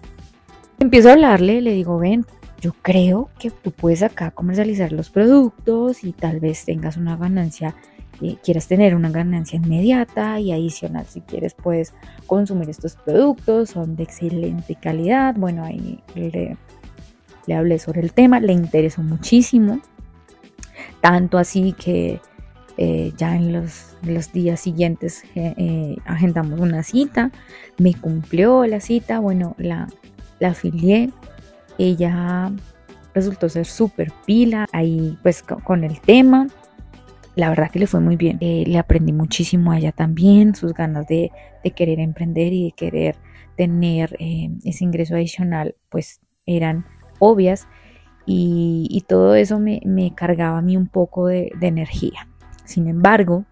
Empiezo 0.79 1.09
a 1.09 1.13
hablarle, 1.13 1.61
le 1.61 1.73
digo, 1.73 1.97
ven, 1.97 2.25
yo 2.61 2.73
creo 2.81 3.29
que 3.39 3.51
tú 3.51 3.71
puedes 3.71 4.03
acá 4.03 4.31
comercializar 4.31 4.91
los 4.91 5.09
productos 5.09 6.03
y 6.03 6.13
tal 6.13 6.39
vez 6.39 6.65
tengas 6.65 6.97
una 6.97 7.15
ganancia, 7.17 7.75
eh, 8.21 8.37
quieras 8.43 8.67
tener 8.67 8.95
una 8.95 9.09
ganancia 9.09 9.57
inmediata 9.57 10.39
y 10.39 10.51
adicional 10.51 11.05
si 11.07 11.21
quieres 11.21 11.53
puedes 11.53 11.93
consumir 12.27 12.69
estos 12.69 12.95
productos, 12.95 13.71
son 13.71 13.95
de 13.95 14.03
excelente 14.03 14.75
calidad. 14.75 15.35
Bueno, 15.35 15.63
ahí 15.63 15.99
le, 16.15 16.57
hablé 17.53 17.79
sobre 17.79 18.01
el 18.01 18.13
tema, 18.13 18.39
le 18.39 18.53
interesó 18.53 19.01
muchísimo, 19.01 19.79
tanto 21.01 21.37
así 21.37 21.73
que 21.73 22.19
eh, 22.77 23.11
ya 23.17 23.35
en 23.35 23.51
los, 23.51 24.31
días 24.31 24.61
siguientes 24.61 25.23
eh, 25.35 25.53
eh, 25.57 25.97
agendamos 26.05 26.59
una 26.59 26.83
cita, 26.83 27.31
me 27.77 27.93
cumplió 27.93 28.65
la 28.65 28.79
cita, 28.79 29.19
bueno, 29.19 29.55
la, 29.57 29.87
la 30.39 30.49
afilié, 30.49 31.09
ella 31.77 32.51
resultó 33.13 33.49
ser 33.49 33.65
súper 33.65 34.11
pila 34.25 34.65
ahí 34.71 35.17
pues 35.23 35.43
con, 35.43 35.83
el 35.83 35.99
tema. 36.01 36.47
La 37.39 37.49
verdad 37.49 37.71
que 37.71 37.79
le 37.79 37.87
fue 37.87 37.99
muy 37.99 38.17
bien. 38.17 38.37
le 38.39 38.77
aprendí 38.77 39.13
muchísimo 39.13 39.71
a 39.71 39.77
ella 39.77 39.91
también, 39.91 40.55
sus 40.55 40.73
ganas 40.73 41.07
de, 41.07 41.31
querer 41.75 41.99
emprender 41.99 42.51
y 42.51 42.65
de 42.65 42.71
querer 42.73 43.15
tener 43.55 44.15
ese 44.19 44.83
ingreso 44.83 45.15
adicional, 45.15 45.75
pues 45.89 46.21
eran 46.45 46.85
obvias 47.19 47.67
y, 48.25 49.03
todo 49.07 49.35
eso 49.35 49.59
me, 49.59 49.81
cargaba 50.15 50.57
a 50.57 50.61
mí 50.61 50.75
un 50.77 50.87
poco 50.87 51.27
de 51.27 51.51
energía. 51.61 52.27
Sin 52.65 52.87
embargo, 52.87 53.45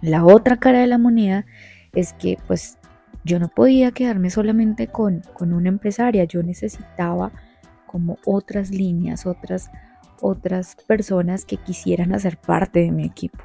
la 0.00 0.24
otra 0.24 0.56
cara 0.56 0.80
de 0.80 0.86
la 0.86 0.98
moneda 0.98 1.44
es 1.92 2.12
que 2.14 2.38
pues 2.46 2.78
yo 3.24 3.38
no 3.38 3.48
podía 3.48 3.92
quedarme 3.92 4.30
solamente 4.30 4.88
con, 4.88 5.22
una 5.38 5.68
empresaria, 5.68 6.24
yo 6.24 6.42
necesitaba 6.42 7.32
como 7.86 8.18
otras 8.24 8.70
líneas, 8.70 9.26
otras, 9.26 9.70
otras 10.22 10.76
personas 10.86 11.44
que 11.44 11.58
quisieran 11.58 12.14
hacer 12.14 12.38
parte 12.38 12.80
de 12.80 12.90
mi 12.90 13.04
equipo. 13.04 13.38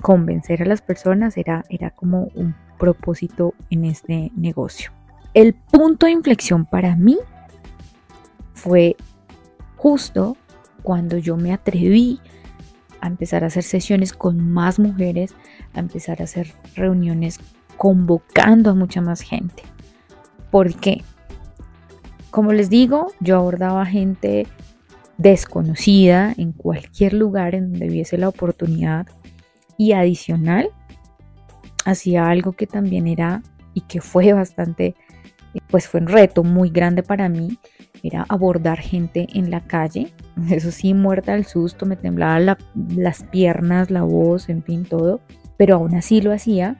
Convencer 0.00 0.62
a 0.62 0.66
las 0.66 0.82
personas 0.82 1.36
era, 1.36 1.64
era 1.68 1.90
como 1.90 2.28
un 2.34 2.54
propósito 2.78 3.54
en 3.70 3.84
este 3.84 4.30
negocio. 4.36 4.92
El 5.34 5.54
punto 5.54 6.06
de 6.06 6.12
inflexión 6.12 6.64
para 6.64 6.94
mí 6.94 7.18
fue 8.54 8.96
justo 9.76 10.36
cuando 10.82 11.18
yo 11.18 11.36
me 11.36 11.52
atreví 11.52 12.20
a 13.00 13.06
empezar 13.08 13.44
a 13.44 13.48
hacer 13.48 13.62
sesiones 13.62 14.12
con 14.12 14.50
más 14.50 14.78
mujeres, 14.78 15.34
a 15.74 15.80
empezar 15.80 16.20
a 16.20 16.24
hacer 16.24 16.52
reuniones 16.74 17.40
convocando 17.76 18.70
a 18.70 18.74
mucha 18.74 19.00
más 19.00 19.20
gente. 19.20 19.62
Porque, 20.50 21.02
como 22.30 22.52
les 22.52 22.70
digo, 22.70 23.12
yo 23.20 23.36
abordaba 23.36 23.86
gente 23.86 24.46
desconocida 25.18 26.34
en 26.36 26.52
cualquier 26.52 27.12
lugar 27.12 27.54
en 27.54 27.70
donde 27.72 27.88
hubiese 27.88 28.16
la 28.16 28.28
oportunidad 28.28 29.06
y 29.76 29.92
adicional 29.92 30.70
hacía 31.84 32.28
algo 32.28 32.52
que 32.52 32.66
también 32.66 33.06
era 33.06 33.42
y 33.74 33.82
que 33.82 34.00
fue 34.00 34.32
bastante, 34.32 34.94
pues 35.70 35.86
fue 35.86 36.00
un 36.00 36.08
reto 36.08 36.42
muy 36.42 36.70
grande 36.70 37.02
para 37.02 37.28
mí, 37.28 37.58
era 38.02 38.24
abordar 38.28 38.78
gente 38.78 39.26
en 39.34 39.50
la 39.50 39.60
calle 39.66 40.12
eso 40.50 40.70
sí, 40.70 40.94
muerta 40.94 41.32
del 41.32 41.44
susto, 41.44 41.86
me 41.86 41.96
temblaban 41.96 42.56
las 42.96 43.24
piernas, 43.24 43.90
la 43.90 44.02
voz, 44.02 44.48
en 44.48 44.62
fin, 44.62 44.84
todo, 44.84 45.20
pero 45.56 45.76
aún 45.76 45.94
así 45.94 46.20
lo 46.20 46.32
hacía. 46.32 46.76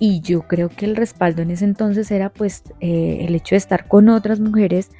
Y 0.00 0.20
yo 0.20 0.42
creo 0.42 0.68
que 0.68 0.86
el 0.86 0.96
respaldo 0.96 1.42
en 1.42 1.52
ese 1.52 1.64
entonces 1.64 2.10
era 2.10 2.28
pues 2.30 2.64
eh, 2.80 3.18
el 3.20 3.34
hecho 3.34 3.54
de 3.54 3.58
estar 3.58 3.86
con 3.86 4.08
otras 4.08 4.40
mujeres, 4.40 4.90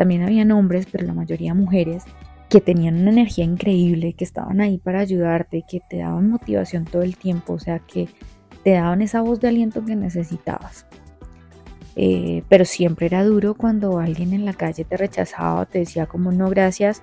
también 0.00 0.22
había 0.22 0.44
hombres, 0.56 0.86
pero 0.90 1.06
la 1.06 1.12
mayoría 1.12 1.52
mujeres, 1.52 2.04
que 2.48 2.62
tenían 2.62 3.02
una 3.02 3.10
energía 3.10 3.44
increíble, 3.44 4.14
que 4.14 4.24
estaban 4.24 4.62
ahí 4.62 4.78
para 4.78 5.00
ayudarte, 5.00 5.62
que 5.68 5.82
te 5.90 5.98
daban 5.98 6.30
motivación 6.30 6.86
todo 6.86 7.02
el 7.02 7.18
tiempo, 7.18 7.52
o 7.52 7.58
sea, 7.58 7.80
que 7.80 8.08
te 8.64 8.70
daban 8.70 9.02
esa 9.02 9.20
voz 9.20 9.40
de 9.40 9.48
aliento 9.48 9.84
que 9.84 9.96
necesitabas. 9.96 10.86
Eh, 11.96 12.44
pero 12.48 12.64
siempre 12.64 13.04
era 13.08 13.22
duro 13.24 13.52
cuando 13.52 13.98
alguien 13.98 14.32
en 14.32 14.46
la 14.46 14.54
calle 14.54 14.86
te 14.86 14.96
rechazaba, 14.96 15.66
te 15.66 15.80
decía 15.80 16.06
como 16.06 16.32
no 16.32 16.48
gracias, 16.48 17.02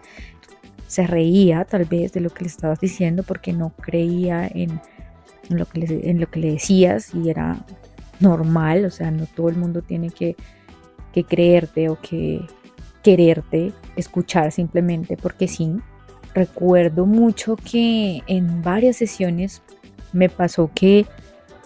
se 0.88 1.06
reía 1.06 1.66
tal 1.66 1.86
vez 1.86 2.14
de 2.14 2.22
lo 2.22 2.32
que 2.32 2.46
le 2.46 2.48
estabas 2.48 2.80
diciendo 2.80 3.22
porque 3.22 3.54
no 3.54 3.76
creía 3.76 4.48
en, 4.48 4.82
lo, 5.50 5.68
que 5.68 5.82
le, 5.82 6.10
en 6.10 6.20
lo 6.20 6.32
que 6.32 6.40
le 6.40 6.54
decías 6.54 7.14
y 7.14 7.30
era 7.30 7.64
normal, 8.20 8.86
o 8.86 8.90
sea, 8.90 9.12
no 9.12 9.28
todo 9.28 9.50
el 9.50 9.56
mundo 9.56 9.84
tiene 9.84 10.10
que, 10.10 10.36
que 11.14 11.24
creerte 11.24 11.90
o 11.90 12.00
que 12.00 12.42
quererte, 13.08 13.72
escuchar 13.96 14.52
simplemente 14.52 15.16
porque 15.16 15.48
sí. 15.48 15.78
Recuerdo 16.34 17.06
mucho 17.06 17.56
que 17.56 18.22
en 18.28 18.62
varias 18.62 18.98
sesiones 18.98 19.62
me 20.12 20.28
pasó 20.28 20.70
que 20.76 21.06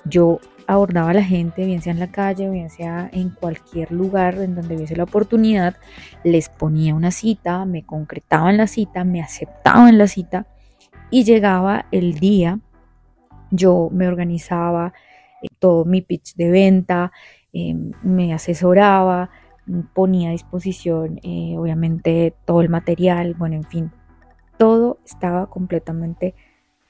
yo 0.06 0.40
abordaba 0.68 1.10
a 1.10 1.14
la 1.16 1.24
gente, 1.24 1.66
bien 1.66 1.82
sea 1.82 1.94
en 1.94 2.00
la 2.00 2.12
calle, 2.12 2.48
bien 2.48 2.70
sea 2.70 3.10
en 3.12 3.32
cualquier 3.32 3.92
lugar 3.92 4.36
en 4.36 4.54
donde 4.54 4.76
hubiese 4.76 4.96
la 4.96 5.06
oportunidad, 5.06 5.78
les 6.24 6.48
ponía 6.48 6.94
una 6.94 7.10
cita, 7.10 7.66
me 7.66 7.88
concretaba 7.88 8.52
en 8.52 8.58
la 8.58 8.68
cita, 8.68 9.04
me 9.04 9.20
aceptaba 9.20 9.90
en 9.90 9.98
la 9.98 10.06
cita 10.06 10.46
y 11.10 11.24
llegaba 11.24 11.88
el 11.92 12.20
día, 12.20 12.60
yo 13.50 13.90
me 13.92 14.08
organizaba 14.08 14.94
eh, 15.42 15.48
todo 15.58 15.86
mi 15.86 16.02
pitch 16.02 16.36
de 16.36 16.52
venta, 16.52 17.12
em, 17.52 17.94
me 18.04 18.32
asesoraba, 18.32 19.32
ponía 19.94 20.30
a 20.30 20.32
disposición 20.34 21.20
eh, 21.24 21.56
obviamente 21.58 22.34
todo 22.46 22.62
el 22.62 22.70
material, 22.70 23.34
bueno, 23.36 23.56
en 23.56 23.64
fin, 23.64 23.92
todo 24.58 25.00
estaba 25.06 25.48
completamente 25.48 26.36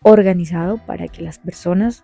organizado 0.03 0.77
para 0.85 1.07
que 1.07 1.21
las 1.21 1.39
personas 1.39 2.03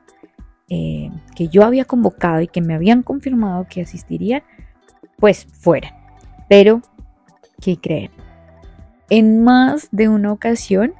eh, 0.69 1.09
que 1.35 1.47
yo 1.47 1.63
había 1.63 1.85
convocado 1.85 2.41
y 2.41 2.47
que 2.47 2.61
me 2.61 2.73
habían 2.73 3.01
confirmado 3.01 3.67
que 3.69 3.81
asistirían, 3.81 4.43
pues 5.17 5.45
fueran. 5.45 5.93
Pero, 6.49 6.81
¿qué 7.61 7.77
creen? 7.77 8.11
En 9.09 9.43
más 9.43 9.87
de 9.91 10.09
una 10.09 10.31
ocasión 10.31 10.93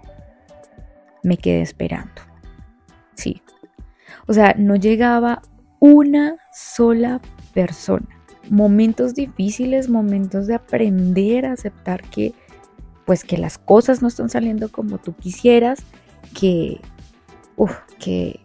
me 1.24 1.38
quedé 1.38 1.62
esperando. 1.62 2.22
Sí. 3.15 3.41
O 4.27 4.34
sea, 4.34 4.55
no 4.57 4.75
llegaba 4.75 5.41
una 5.79 6.38
sola 6.53 7.22
persona. 7.53 8.16
Momentos 8.50 9.13
difíciles, 9.13 9.89
momentos 9.89 10.48
de 10.48 10.56
aprender 10.56 11.46
a 11.46 11.54
aceptar 11.54 12.01
que 12.04 12.34
pues 13.06 13.24
que 13.24 13.38
las 13.38 13.58
cosas 13.58 14.01
no 14.01 14.10
están 14.10 14.30
saliendo 14.30 14.70
como 14.70 14.98
tú 14.98 15.16
quisieras, 15.16 15.80
que, 16.38 16.82
que 18.00 18.42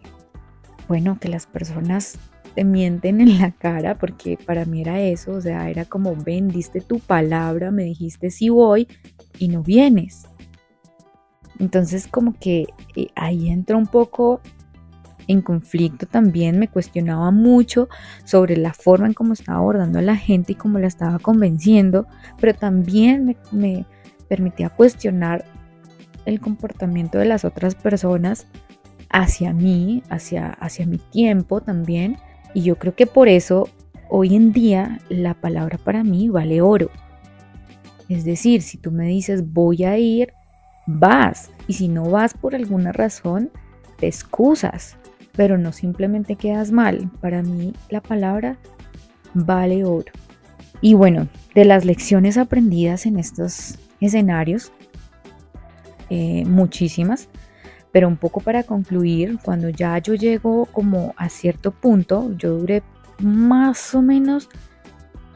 bueno, 0.87 1.17
que 1.19 1.27
las 1.27 1.47
personas 1.47 2.17
te 2.55 2.63
mienten 2.63 3.19
en 3.19 3.39
la 3.39 3.51
cara, 3.51 3.97
porque 3.97 4.37
para 4.37 4.63
mí 4.63 4.81
era 4.81 5.01
eso, 5.01 5.33
o 5.33 5.41
sea, 5.41 5.69
era 5.69 5.83
como, 5.85 6.15
ven, 6.15 6.47
diste 6.47 6.79
tu 6.79 6.99
palabra, 6.99 7.71
me 7.71 7.83
dijiste 7.83 8.31
sí 8.31 8.49
voy 8.49 8.87
y 9.37 9.49
no 9.49 9.63
vienes. 9.63 10.27
Entonces 11.59 12.07
como 12.07 12.33
que 12.39 12.67
eh, 12.95 13.07
ahí 13.15 13.49
entró 13.49 13.77
un 13.77 13.87
poco 13.87 14.41
en 15.27 15.41
conflicto 15.41 16.05
también, 16.05 16.59
me 16.59 16.67
cuestionaba 16.67 17.31
mucho 17.31 17.89
sobre 18.25 18.57
la 18.57 18.73
forma 18.73 19.07
en 19.07 19.13
cómo 19.13 19.33
estaba 19.33 19.59
abordando 19.59 19.99
a 19.99 20.03
la 20.03 20.15
gente 20.15 20.53
y 20.53 20.55
cómo 20.55 20.79
la 20.79 20.87
estaba 20.87 21.19
convenciendo, 21.19 22.07
pero 22.39 22.53
también 22.53 23.37
me, 23.51 23.85
permitía 24.27 24.69
cuestionar 24.69 25.45
el 26.25 26.39
comportamiento 26.39 27.19
de 27.19 27.25
las 27.25 27.45
otras 27.45 27.75
personas 27.75 28.47
hacia 29.09 29.53
mí, 29.53 30.01
hacia, 30.09 30.49
hacia 30.49 30.85
mi 30.85 30.97
tiempo 30.97 31.61
también. 31.61 32.17
Y 32.53 32.63
yo 32.63 32.77
creo 32.77 32.95
que 32.95 33.05
por 33.05 33.27
eso 33.27 33.69
hoy 34.09 34.35
en 34.35 34.51
día 34.51 34.99
la 35.09 35.33
palabra 35.33 35.77
para 35.77 36.03
mí 36.03 36.29
vale 36.29 36.61
oro, 36.61 36.89
Es 38.09 38.25
decir, 38.25 38.61
si 38.61 38.77
tú 38.77 38.91
me 38.91 39.07
dices 39.07 39.53
voy 39.53 39.83
a 39.83 39.97
ir, 39.97 40.33
vas. 40.85 41.51
Y 41.67 41.73
si 41.73 41.87
no 41.87 42.09
vas 42.09 42.33
por 42.33 42.55
alguna 42.55 42.91
razón, 42.91 43.51
te 43.97 44.07
excusas, 44.07 44.97
pero 45.35 45.57
no 45.57 45.71
simplemente 45.71 46.35
quedas 46.35 46.71
mal. 46.71 47.09
Para 47.21 47.41
mí 47.41 47.73
la 47.89 48.01
palabra 48.01 48.57
vale 49.33 49.83
oro. 49.83 50.11
Y 50.81 50.93
bueno, 50.95 51.27
de 51.55 51.65
las 51.65 51.85
lecciones 51.85 52.37
aprendidas 52.37 53.05
en 53.05 53.17
estos 53.17 53.79
escenarios, 53.99 54.71
eh, 56.09 56.43
muchísimas, 56.45 57.29
pero 57.91 58.07
un 58.07 58.17
poco 58.17 58.41
para 58.41 58.63
concluir, 58.63 59.39
cuando 59.43 59.69
ya 59.69 59.97
yo 59.99 60.15
llego 60.15 60.65
como 60.65 61.13
a 61.15 61.29
cierto 61.29 61.71
punto, 61.71 62.33
yo 62.37 62.57
duré 62.57 62.83
más 63.19 63.95
o 63.95 64.01
menos 64.01 64.49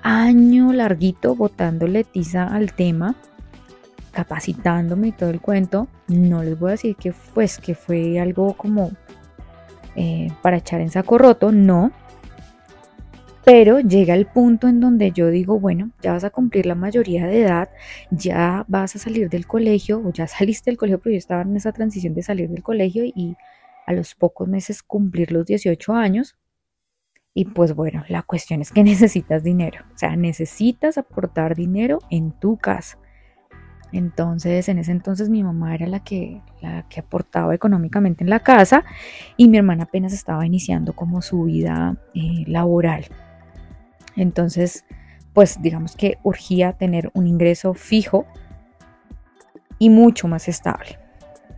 año 0.04 0.74
larguito 0.74 1.36
botándole 1.36 2.04
tiza 2.04 2.44
al 2.44 2.74
tema, 2.74 3.16
capacitándome 4.12 5.10
y 5.10 5.12
todo 5.12 5.30
el 5.30 5.40
cuento. 5.40 5.88
No 6.08 6.44
les 6.44 6.60
voy 6.60 6.70
a 6.70 6.72
decir 6.72 6.96
que 6.96 7.14
pues 7.34 7.58
que 7.58 7.76
fue 7.76 8.20
algo 8.20 8.54
como 8.54 8.92
eh, 9.98 10.32
para 10.44 10.58
echar 10.58 10.80
en 10.80 10.92
saco 10.92 11.18
roto, 11.18 11.52
no. 11.52 11.92
Pero 13.44 13.80
llega 13.80 14.14
el 14.14 14.28
punto 14.28 14.68
en 14.68 14.80
donde 14.80 15.12
yo 15.12 15.30
digo, 15.30 15.60
bueno, 15.60 15.90
ya 16.04 16.14
vas 16.14 16.24
a 16.24 16.30
cumplir 16.30 16.68
la 16.68 16.76
mayoría 16.76 17.26
de 17.26 17.42
edad, 17.42 17.70
ya 18.12 18.64
vas 18.68 18.96
a 18.96 19.00
salir 19.00 19.28
del 19.30 19.48
colegio, 19.48 20.00
o 20.06 20.14
ya 20.14 20.28
saliste 20.28 20.70
del 20.70 20.78
colegio, 20.78 21.00
pero 21.00 21.14
yo 21.14 21.18
estaba 21.18 21.42
en 21.42 21.56
esa 21.58 21.72
transición 21.72 22.14
de 22.14 22.22
salir 22.22 22.48
del 22.50 22.62
colegio 22.62 23.06
y 23.06 23.36
a 23.88 23.94
los 23.94 24.14
pocos 24.14 24.48
meses 24.48 24.84
cumplir 24.84 25.32
los 25.32 25.48
18 25.48 25.94
años. 25.94 26.38
Y 27.34 27.46
pues 27.46 27.74
bueno, 27.74 28.04
la 28.08 28.22
cuestión 28.22 28.62
es 28.62 28.72
que 28.72 28.84
necesitas 28.84 29.44
dinero, 29.44 29.84
o 29.96 29.98
sea, 29.98 30.16
necesitas 30.16 31.00
aportar 31.00 31.56
dinero 31.56 32.00
en 32.12 32.34
tu 32.34 32.58
casa. 32.58 33.00
Entonces, 33.92 34.68
en 34.70 34.80
ese 34.80 34.92
entonces 34.92 35.30
mi 35.30 35.44
mamá 35.44 35.74
era 35.74 35.88
la 35.88 36.02
que, 36.02 36.42
la 36.62 36.84
que 36.90 37.00
aportaba 37.00 37.56
económicamente 37.56 38.24
en 38.24 38.30
la 38.30 38.42
casa 38.42 38.84
y 39.38 39.48
mi 39.48 39.58
hermana 39.58 39.84
apenas 39.84 40.14
estaba 40.14 40.46
iniciando 40.46 40.94
como 40.94 41.22
su 41.22 41.44
vida 41.44 41.96
eh, 42.14 42.44
laboral. 42.48 43.06
Entonces, 44.16 44.84
pues 45.34 45.62
digamos 45.62 45.96
que 45.96 46.18
urgía 46.24 46.74
tener 46.74 47.12
un 47.14 47.28
ingreso 47.28 47.74
fijo 47.74 48.26
y 49.80 49.90
mucho 49.90 50.28
más 50.28 50.48
estable. 50.48 51.00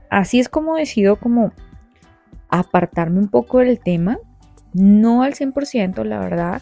Así 0.10 0.40
es 0.40 0.50
como 0.50 0.76
decido 0.76 1.16
como 1.16 1.52
apartarme 2.50 3.20
un 3.20 3.30
poco 3.30 3.60
del 3.60 3.80
tema, 3.80 4.20
no 4.74 5.24
al 5.24 5.34
100% 5.34 6.04
la 6.04 6.20
verdad, 6.20 6.62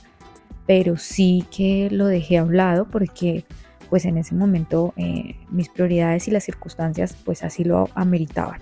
pero 0.65 0.97
sí 0.97 1.45
que 1.49 1.89
lo 1.91 2.07
dejé 2.07 2.37
a 2.37 2.43
un 2.43 2.55
lado 2.55 2.87
porque 2.87 3.45
pues 3.89 4.05
en 4.05 4.17
ese 4.17 4.35
momento 4.35 4.93
eh, 4.97 5.35
mis 5.49 5.69
prioridades 5.69 6.27
y 6.27 6.31
las 6.31 6.43
circunstancias 6.43 7.15
pues 7.25 7.43
así 7.43 7.63
lo 7.63 7.89
ameritaban. 7.95 8.59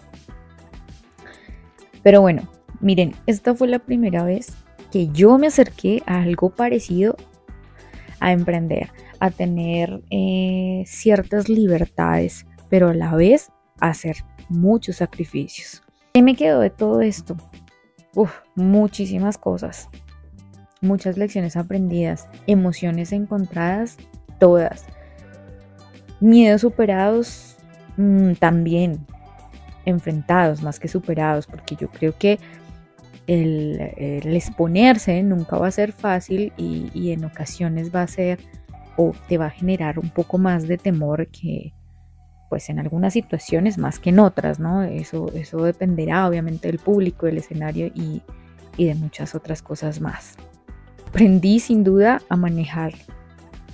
Pero 2.04 2.22
bueno, 2.22 2.44
miren, 2.82 3.16
esta 3.26 3.56
fue 3.56 3.68
la 3.68 3.80
primera 3.80 4.24
vez 4.24 4.54
que 4.92 5.08
yo 5.08 5.38
me 5.38 5.48
acerqué 5.48 6.04
a 6.06 6.22
algo 6.22 6.50
parecido 6.50 7.16
a 8.20 8.32
emprender, 8.32 8.92
a 9.20 9.32
tener 9.32 10.02
eh, 10.10 10.84
ciertas 10.86 11.50
libertades, 11.50 12.46
pero 12.70 12.90
a 12.90 12.94
la 12.94 13.16
vez 13.16 13.52
hacer 13.80 14.18
muchos 14.50 14.98
sacrificios. 14.98 15.84
¿Qué 16.14 16.22
me 16.22 16.36
quedó 16.36 16.60
de 16.60 16.70
todo 16.70 17.02
esto? 17.02 17.36
Muchísimas 18.56 19.38
cosas, 19.38 19.90
muchas 20.82 21.18
lecciones 21.18 21.58
aprendidas, 21.58 22.30
emociones 22.48 23.12
encontradas, 23.12 23.98
todas. 24.40 24.86
Miedos 26.20 26.62
superados 26.62 27.58
mm, 27.98 28.34
también, 28.34 29.06
enfrentados 29.86 30.62
más 30.62 30.80
que 30.80 30.88
superados, 30.88 31.48
porque 31.48 31.76
yo 31.76 31.90
creo 31.90 32.18
que 32.18 32.40
el, 33.28 33.80
exponerse 34.36 35.22
nunca 35.24 35.58
va 35.58 35.68
a 35.68 35.72
ser 35.72 35.92
fácil 35.92 36.54
y, 36.58 37.12
en 37.12 37.26
ocasiones 37.26 37.94
va 37.94 38.04
a 38.04 38.08
ser 38.08 38.40
o 38.98 39.14
te 39.28 39.38
va 39.38 39.48
a 39.48 39.50
generar 39.50 40.00
un 40.00 40.10
poco 40.10 40.38
más 40.38 40.68
de 40.68 40.78
temor 40.78 41.28
que 41.28 41.74
pues 42.50 42.70
en 42.70 42.80
algunas 42.80 43.14
situaciones 43.14 43.78
más 43.78 44.00
que 44.00 44.12
en 44.12 44.20
otras, 44.20 44.60
¿no? 44.60 44.84
Eso, 44.84 45.32
eso 45.34 45.64
dependerá 45.64 46.28
obviamente 46.28 46.68
del 46.68 46.78
público, 46.78 47.26
del 47.26 47.40
escenario 47.40 47.88
y, 47.88 48.22
y 48.78 48.86
de 48.86 48.96
muchas 48.96 49.34
otras 49.34 49.62
cosas 49.62 50.00
más. 50.00 50.36
Aprendí 51.08 51.60
sin 51.60 51.84
duda 51.84 52.22
a 52.30 52.36
manejar 52.36 52.94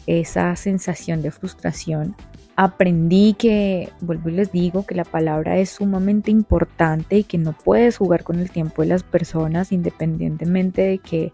esa 0.08 0.56
sensación 0.56 1.22
de 1.22 1.32
frustración 1.32 2.16
aprendí 2.64 3.34
que, 3.34 3.90
vuelvo 4.02 4.30
y 4.30 4.34
les 4.34 4.52
digo, 4.52 4.86
que 4.86 4.94
la 4.94 5.04
palabra 5.04 5.58
es 5.58 5.72
sumamente 5.72 6.30
importante 6.30 7.18
y 7.18 7.24
que 7.24 7.40
no 7.40 7.54
puedes 7.54 7.98
jugar 7.98 8.24
con 8.24 8.38
el 8.38 8.52
tiempo 8.52 8.84
de 8.84 8.90
las 8.90 9.02
personas 9.02 9.72
independientemente 9.72 10.84
de 10.84 11.00
que, 11.00 11.34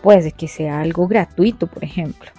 pues, 0.00 0.24
de 0.24 0.32
que 0.32 0.48
sea 0.48 0.80
algo 0.80 1.06
gratuito, 1.06 1.66
por 1.66 1.84
ejemplo. 1.84 2.30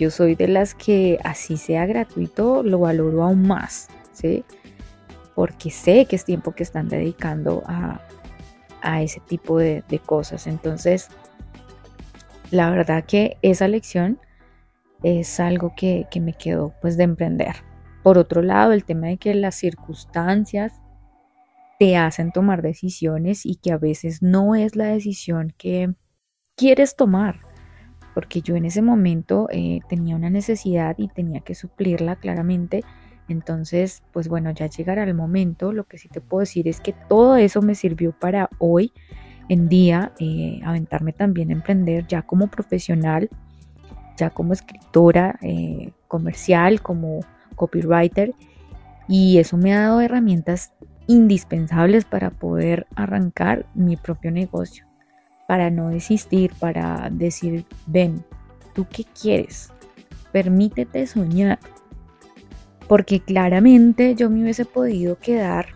Yo 0.00 0.10
soy 0.10 0.34
de 0.34 0.48
las 0.48 0.74
que 0.74 1.20
así 1.22 1.56
sea 1.56 1.86
gratuito, 1.86 2.64
lo 2.64 2.80
valoro 2.80 3.22
aún 3.22 3.46
más, 3.46 3.86
¿sí? 4.12 4.44
Porque 5.36 5.70
sé 5.70 6.06
que 6.06 6.16
es 6.16 6.24
tiempo 6.24 6.56
que 6.56 6.64
están 6.64 6.88
dedicando 6.88 7.62
a, 7.66 8.00
ese 9.00 9.20
tipo 9.20 9.58
de, 9.58 9.84
de 9.88 10.00
cosas. 10.00 10.48
Entonces, 10.48 11.08
la 12.50 12.68
verdad 12.70 13.04
que 13.04 13.36
esa 13.42 13.68
lección 13.68 14.18
es 15.06 15.38
algo 15.38 15.72
que, 15.76 16.08
me 16.20 16.32
quedó 16.32 16.74
pues 16.80 16.96
de 16.96 17.04
emprender. 17.04 17.54
Por 18.02 18.18
otro 18.18 18.42
lado, 18.42 18.72
el 18.72 18.84
tema 18.84 19.06
de 19.06 19.18
que 19.18 19.34
las 19.34 19.54
circunstancias 19.54 20.72
te 21.78 21.96
hacen 21.96 22.32
tomar 22.32 22.60
decisiones 22.60 23.46
y 23.46 23.54
que 23.54 23.70
a 23.70 23.78
veces 23.78 24.20
no 24.20 24.56
es 24.56 24.74
la 24.74 24.86
decisión 24.86 25.54
que 25.56 25.94
quieres 26.56 26.96
tomar. 26.96 27.40
Porque 28.14 28.40
yo 28.40 28.56
en 28.56 28.64
ese 28.64 28.82
momento 28.82 29.46
eh, 29.52 29.78
tenía 29.88 30.16
una 30.16 30.30
necesidad 30.30 30.96
y 30.98 31.06
tenía 31.06 31.38
que 31.40 31.54
suplirla 31.54 32.16
claramente. 32.16 32.82
Entonces, 33.28 34.02
pues 34.12 34.26
bueno, 34.26 34.50
ya 34.50 34.66
llegará 34.66 35.04
el 35.04 35.14
momento. 35.14 35.72
Lo 35.72 35.84
que 35.84 35.98
sí 35.98 36.08
te 36.08 36.20
puedo 36.20 36.40
decir 36.40 36.66
es 36.66 36.80
que 36.80 36.94
todo 37.08 37.36
eso 37.36 37.62
me 37.62 37.76
sirvió 37.76 38.10
para 38.10 38.50
hoy 38.58 38.92
en 39.48 39.68
día 39.68 40.12
eh, 40.18 40.58
aventarme 40.64 41.12
también 41.12 41.50
a 41.50 41.52
emprender 41.52 42.08
ya 42.08 42.22
como 42.22 42.48
profesional 42.48 43.30
ya 44.16 44.30
como 44.30 44.52
escritora 44.52 45.38
eh, 45.42 45.92
comercial, 46.08 46.80
como 46.80 47.20
copywriter, 47.54 48.34
y 49.08 49.38
eso 49.38 49.56
me 49.56 49.74
ha 49.74 49.82
dado 49.82 50.00
herramientas 50.00 50.72
indispensables 51.06 52.04
para 52.04 52.30
poder 52.30 52.86
arrancar 52.96 53.66
mi 53.74 53.96
propio 53.96 54.30
negocio, 54.30 54.84
para 55.46 55.70
no 55.70 55.90
desistir, 55.90 56.52
para 56.58 57.08
decir, 57.10 57.64
ven, 57.86 58.24
¿tú 58.74 58.86
qué 58.90 59.04
quieres? 59.20 59.72
Permítete 60.32 61.06
soñar, 61.06 61.58
porque 62.88 63.20
claramente 63.20 64.14
yo 64.14 64.28
me 64.30 64.42
hubiese 64.42 64.64
podido 64.64 65.18
quedar 65.18 65.66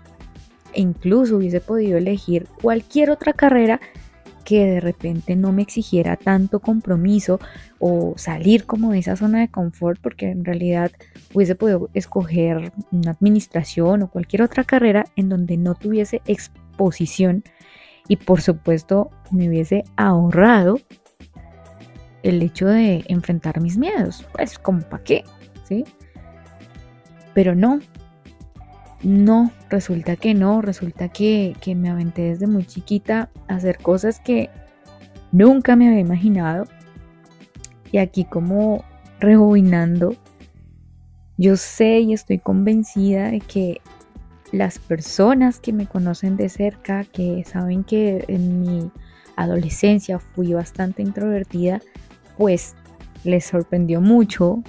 e 0.73 0.81
incluso 0.81 1.37
hubiese 1.37 1.61
podido 1.61 1.99
elegir 1.99 2.47
cualquier 2.61 3.11
otra 3.11 3.33
carrera 3.33 3.81
que 4.51 4.67
de 4.67 4.81
repente 4.81 5.37
no 5.37 5.53
me 5.53 5.63
exigiera 5.63 6.17
tanto 6.17 6.59
compromiso 6.59 7.39
o 7.79 8.15
salir 8.17 8.67
como 8.67 8.91
de 8.91 8.99
esa 8.99 9.15
zona 9.15 9.39
de 9.39 9.49
confort, 9.49 10.01
porque 10.03 10.29
en 10.29 10.45
realidad 10.45 10.91
hubiese 11.33 11.55
podido 11.55 11.89
escoger 11.95 12.73
una 12.91 13.13
administración 13.13 14.03
o 14.03 14.11
cualquier 14.11 14.43
otra 14.43 14.65
carrera 14.65 15.05
en 15.15 15.29
donde 15.29 15.57
no 15.57 15.77
tuviese 15.77 16.21
exposición 16.27 17.45
y 18.09 18.17
por 18.17 18.41
supuesto 18.41 19.13
me 19.31 19.49
hubiese 19.49 19.85
ahorrado 19.95 20.81
el 22.25 22.43
hecho 22.43 22.67
de 22.67 23.05
enfrentar 23.07 23.61
mis 23.61 23.79
miedos, 23.79 24.27
pues 24.33 24.59
como 24.59 24.81
para 24.81 25.05
qué, 25.05 25.23
¿sí? 25.63 25.85
Pero 27.35 27.55
no, 27.55 27.79
no, 29.03 29.51
resulta 29.71 30.17
que 30.17 30.35
no, 30.35 30.61
resulta 30.61 31.09
que, 31.09 31.55
me 31.77 31.89
aventé 31.89 32.23
desde 32.23 32.47
muy 32.47 32.65
chiquita 32.67 33.31
a 33.49 33.55
hacer 33.55 33.79
cosas 33.79 34.21
que 34.21 34.51
nunca 35.33 35.75
me 35.77 35.89
había 35.89 36.01
imaginado. 36.01 36.65
Y 37.93 37.99
aquí 37.99 38.25
como 38.25 38.85
rebobinando, 39.19 40.15
yo 41.39 41.57
sé 41.57 42.01
y 42.01 42.13
estoy 42.13 42.39
convencida 42.39 43.31
de 43.31 43.41
que 43.41 43.81
las 44.53 44.79
personas 44.79 45.61
que 45.61 45.73
me 45.73 45.87
conocen 45.87 46.37
de 46.37 46.49
cerca, 46.49 47.05
que 47.05 47.45
saben 47.45 47.85
que 47.85 48.25
en 48.29 48.61
mi 48.61 48.91
adolescencia 49.37 50.19
fui 50.19 50.53
bastante 50.53 51.03
introvertida, 51.03 51.81
pues 52.37 52.75
les 53.25 53.45
sorprendió 53.47 54.01
mucho 54.01 54.63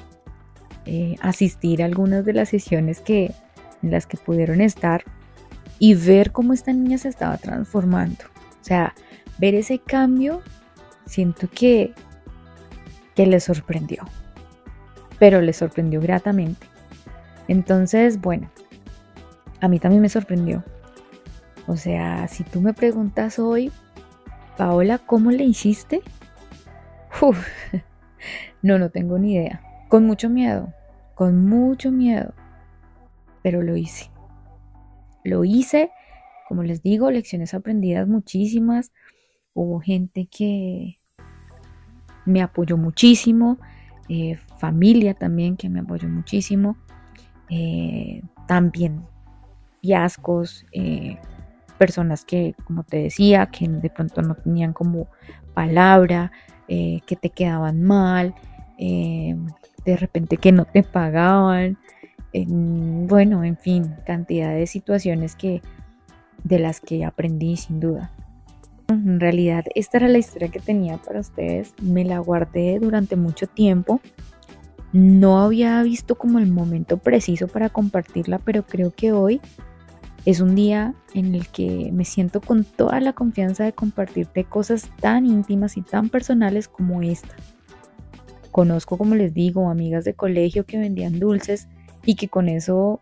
eh, 0.85 1.15
asistir 1.21 1.81
a 1.81 1.85
algunas 1.85 2.23
de 2.25 2.33
las 2.33 2.49
sesiones 2.49 3.01
que, 3.01 3.33
en 3.83 3.91
las 3.91 4.05
que 4.07 4.17
pudieron 4.17 4.61
estar 4.61 5.03
y 5.79 5.95
ver 5.95 6.31
cómo 6.31 6.53
esta 6.53 6.73
niña 6.73 6.97
se 6.97 7.09
estaba 7.09 7.37
transformando. 7.37 8.23
O 8.61 8.63
sea, 8.63 8.93
ver 9.39 9.55
ese 9.55 9.79
cambio, 9.79 10.41
siento 11.05 11.49
que, 11.49 11.93
que 13.15 13.25
le 13.25 13.39
sorprendió. 13.39 14.03
pero 15.19 15.39
le 15.41 15.53
sorprendió 15.53 16.01
gratamente. 16.01 16.65
Entonces, 17.47 18.19
bueno, 18.19 18.49
a 19.59 19.67
mí 19.67 19.79
también 19.79 20.01
me 20.01 20.09
sorprendió. 20.09 20.63
O 21.67 21.77
sea, 21.77 22.27
si 22.27 22.43
tú 22.43 22.59
me 22.59 22.73
preguntas 22.73 23.37
hoy, 23.37 23.71
Paola, 24.57 24.97
¿cómo 24.97 25.31
le 25.31 25.43
hiciste? 25.43 26.01
no, 28.61 28.79
no 28.79 28.89
tengo 28.89 29.19
ni 29.19 29.35
idea. 29.35 29.61
Con 29.89 30.05
mucho 30.05 30.29
miedo, 30.29 30.73
con 31.13 31.45
mucho 31.45 31.91
miedo, 31.91 32.33
pero 33.41 33.61
lo 33.61 33.75
hice. 33.75 34.11
Lo 35.23 35.43
hice, 35.43 35.91
como 36.47 36.63
les 36.63 36.81
digo, 36.81 37.11
lecciones 37.11 37.53
aprendidas 37.53 38.07
muchísimas. 38.07 38.91
Hubo 39.53 39.79
gente 39.79 40.27
que 40.27 40.99
me 42.25 42.41
apoyó 42.41 42.77
muchísimo, 42.77 43.57
eh, 44.09 44.37
familia 44.57 45.13
también 45.13 45.57
que 45.57 45.69
me 45.69 45.79
apoyó 45.79 46.07
muchísimo, 46.09 46.77
eh, 47.49 48.21
también 48.47 49.03
fiascos, 49.81 50.65
eh, 50.71 51.17
personas 51.77 52.25
que, 52.25 52.55
como 52.65 52.83
te 52.83 52.97
decía, 52.97 53.47
que 53.47 53.67
de 53.67 53.89
pronto 53.89 54.21
no 54.21 54.35
tenían 54.35 54.73
como 54.73 55.07
palabra, 55.53 56.31
que 56.67 57.17
te 57.19 57.31
quedaban 57.31 57.83
mal, 57.83 58.33
de 58.77 59.97
repente 59.97 60.37
que 60.37 60.53
no 60.53 60.63
te 60.63 60.83
pagaban, 60.83 61.77
bueno, 62.33 63.43
en 63.43 63.57
fin, 63.57 63.95
cantidad 64.05 64.53
de 64.53 64.67
situaciones 64.67 65.35
que 65.35 65.61
de 66.43 66.59
las 66.59 66.79
que 66.79 67.05
aprendí 67.05 67.57
sin 67.57 67.79
duda. 67.79 68.11
En 68.89 69.19
realidad, 69.19 69.65
esta 69.75 69.97
era 69.97 70.07
la 70.07 70.17
historia 70.17 70.49
que 70.49 70.59
tenía 70.59 70.97
para 70.97 71.19
ustedes. 71.19 71.73
Me 71.81 72.03
la 72.03 72.19
guardé 72.19 72.79
durante 72.79 73.15
mucho 73.15 73.47
tiempo. 73.47 74.01
No 74.91 75.39
había 75.39 75.81
visto 75.83 76.15
como 76.15 76.39
el 76.39 76.47
momento 76.47 76.97
preciso 76.97 77.47
para 77.47 77.69
compartirla, 77.69 78.39
pero 78.39 78.63
creo 78.63 78.91
que 78.91 79.13
hoy 79.13 79.39
es 80.25 80.41
un 80.41 80.55
día 80.55 80.93
en 81.13 81.33
el 81.33 81.47
que 81.47 81.89
me 81.93 82.03
siento 82.03 82.41
con 82.41 82.65
toda 82.65 82.99
la 82.99 83.13
confianza 83.13 83.63
de 83.63 83.73
compartirte 83.73 84.43
cosas 84.43 84.89
tan 84.99 85.25
íntimas 85.25 85.77
y 85.77 85.81
tan 85.81 86.09
personales 86.09 86.67
como 86.67 87.01
esta. 87.01 87.35
Conozco, 88.51 88.97
como 88.97 89.15
les 89.15 89.33
digo, 89.33 89.69
amigas 89.69 90.03
de 90.03 90.13
colegio 90.13 90.65
que 90.65 90.77
vendían 90.77 91.19
dulces 91.19 91.69
y 92.05 92.15
que 92.15 92.27
con 92.27 92.49
eso 92.49 93.01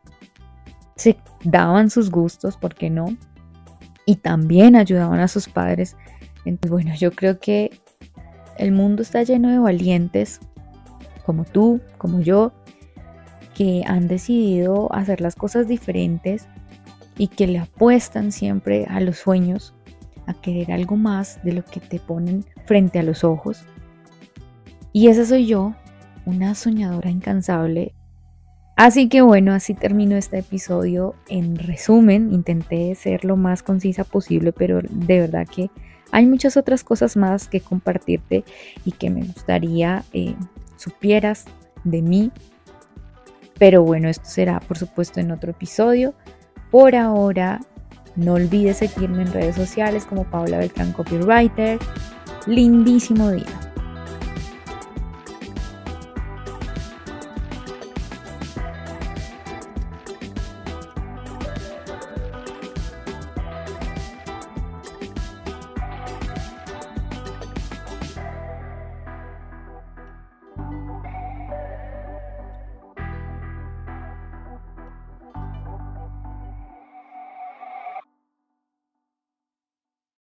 se 0.95 1.17
daban 1.43 1.89
sus 1.89 2.12
gustos, 2.12 2.57
¿por 2.57 2.75
qué 2.75 2.89
no? 2.89 3.15
y 4.09 4.15
también 4.15 4.75
ayudaban 4.75 5.19
a 5.19 5.27
sus 5.27 5.47
padres. 5.47 5.95
Entonces, 6.43 6.71
bueno, 6.71 6.95
yo 6.95 7.12
creo 7.12 7.39
que 7.39 7.79
el 8.57 8.71
mundo 8.71 9.03
está 9.03 9.21
lleno 9.21 9.49
de 9.49 9.59
valientes 9.59 10.39
como 11.27 11.45
tú, 11.45 11.79
como 11.99 12.19
yo, 12.19 12.51
que 13.53 13.83
han 13.85 14.07
decidido 14.07 14.91
hacer 14.95 15.21
las 15.21 15.35
cosas 15.35 15.67
diferentes 15.67 16.47
y 17.19 17.27
que 17.27 17.45
le 17.45 17.59
apuestan 17.59 18.31
siempre 18.31 18.88
a 18.89 18.99
los 18.99 19.17
sueños, 19.17 19.75
a 20.25 20.33
querer 20.33 20.71
algo 20.71 20.95
más 20.95 21.39
de 21.43 21.53
lo 21.53 21.63
que 21.63 21.79
te 21.79 21.99
ponen 21.99 22.43
frente 22.65 22.97
a 22.97 23.03
los 23.03 23.23
ojos. 23.23 23.62
Y 24.91 25.09
esa 25.09 25.23
soy 25.23 25.45
yo, 25.45 25.75
una 26.25 26.55
soñadora 26.55 27.12
incansable 27.12 27.93
Así 28.79 29.09
que 29.09 29.21
bueno, 29.21 29.51
así 29.51 29.73
termino 29.73 30.15
este 30.15 30.39
episodio. 30.39 31.13
En 31.27 31.57
resumen, 31.57 32.33
intenté 32.33 32.95
ser 32.95 33.25
lo 33.25 33.35
más 33.35 33.61
concisa 33.61 34.05
posible, 34.05 34.53
pero 34.53 34.79
de 34.81 35.19
verdad 35.19 35.45
que 35.45 35.69
hay 36.13 36.25
muchas 36.25 36.55
otras 36.55 36.85
cosas 36.85 37.17
más 37.17 37.49
que 37.49 37.59
compartirte 37.59 38.45
y 38.85 38.93
que 38.93 39.09
me 39.09 39.23
gustaría 39.23 40.05
eh, 40.13 40.33
supieras 40.77 41.43
de 41.83 42.01
mí. 42.01 42.31
Pero 43.57 43.83
bueno, 43.83 44.07
esto 44.07 44.29
será 44.29 44.61
por 44.61 44.77
supuesto 44.77 45.19
en 45.19 45.31
otro 45.31 45.51
episodio. 45.51 46.13
Por 46.71 46.95
ahora, 46.95 47.59
no 48.15 48.35
olvides 48.35 48.77
seguirme 48.77 49.23
en 49.23 49.33
redes 49.33 49.57
sociales 49.57 50.05
como 50.05 50.23
Paula 50.23 50.57
Beltrán 50.57 50.93
Copywriter. 50.93 51.79
Lindísimo 52.47 53.29
día. 53.29 53.68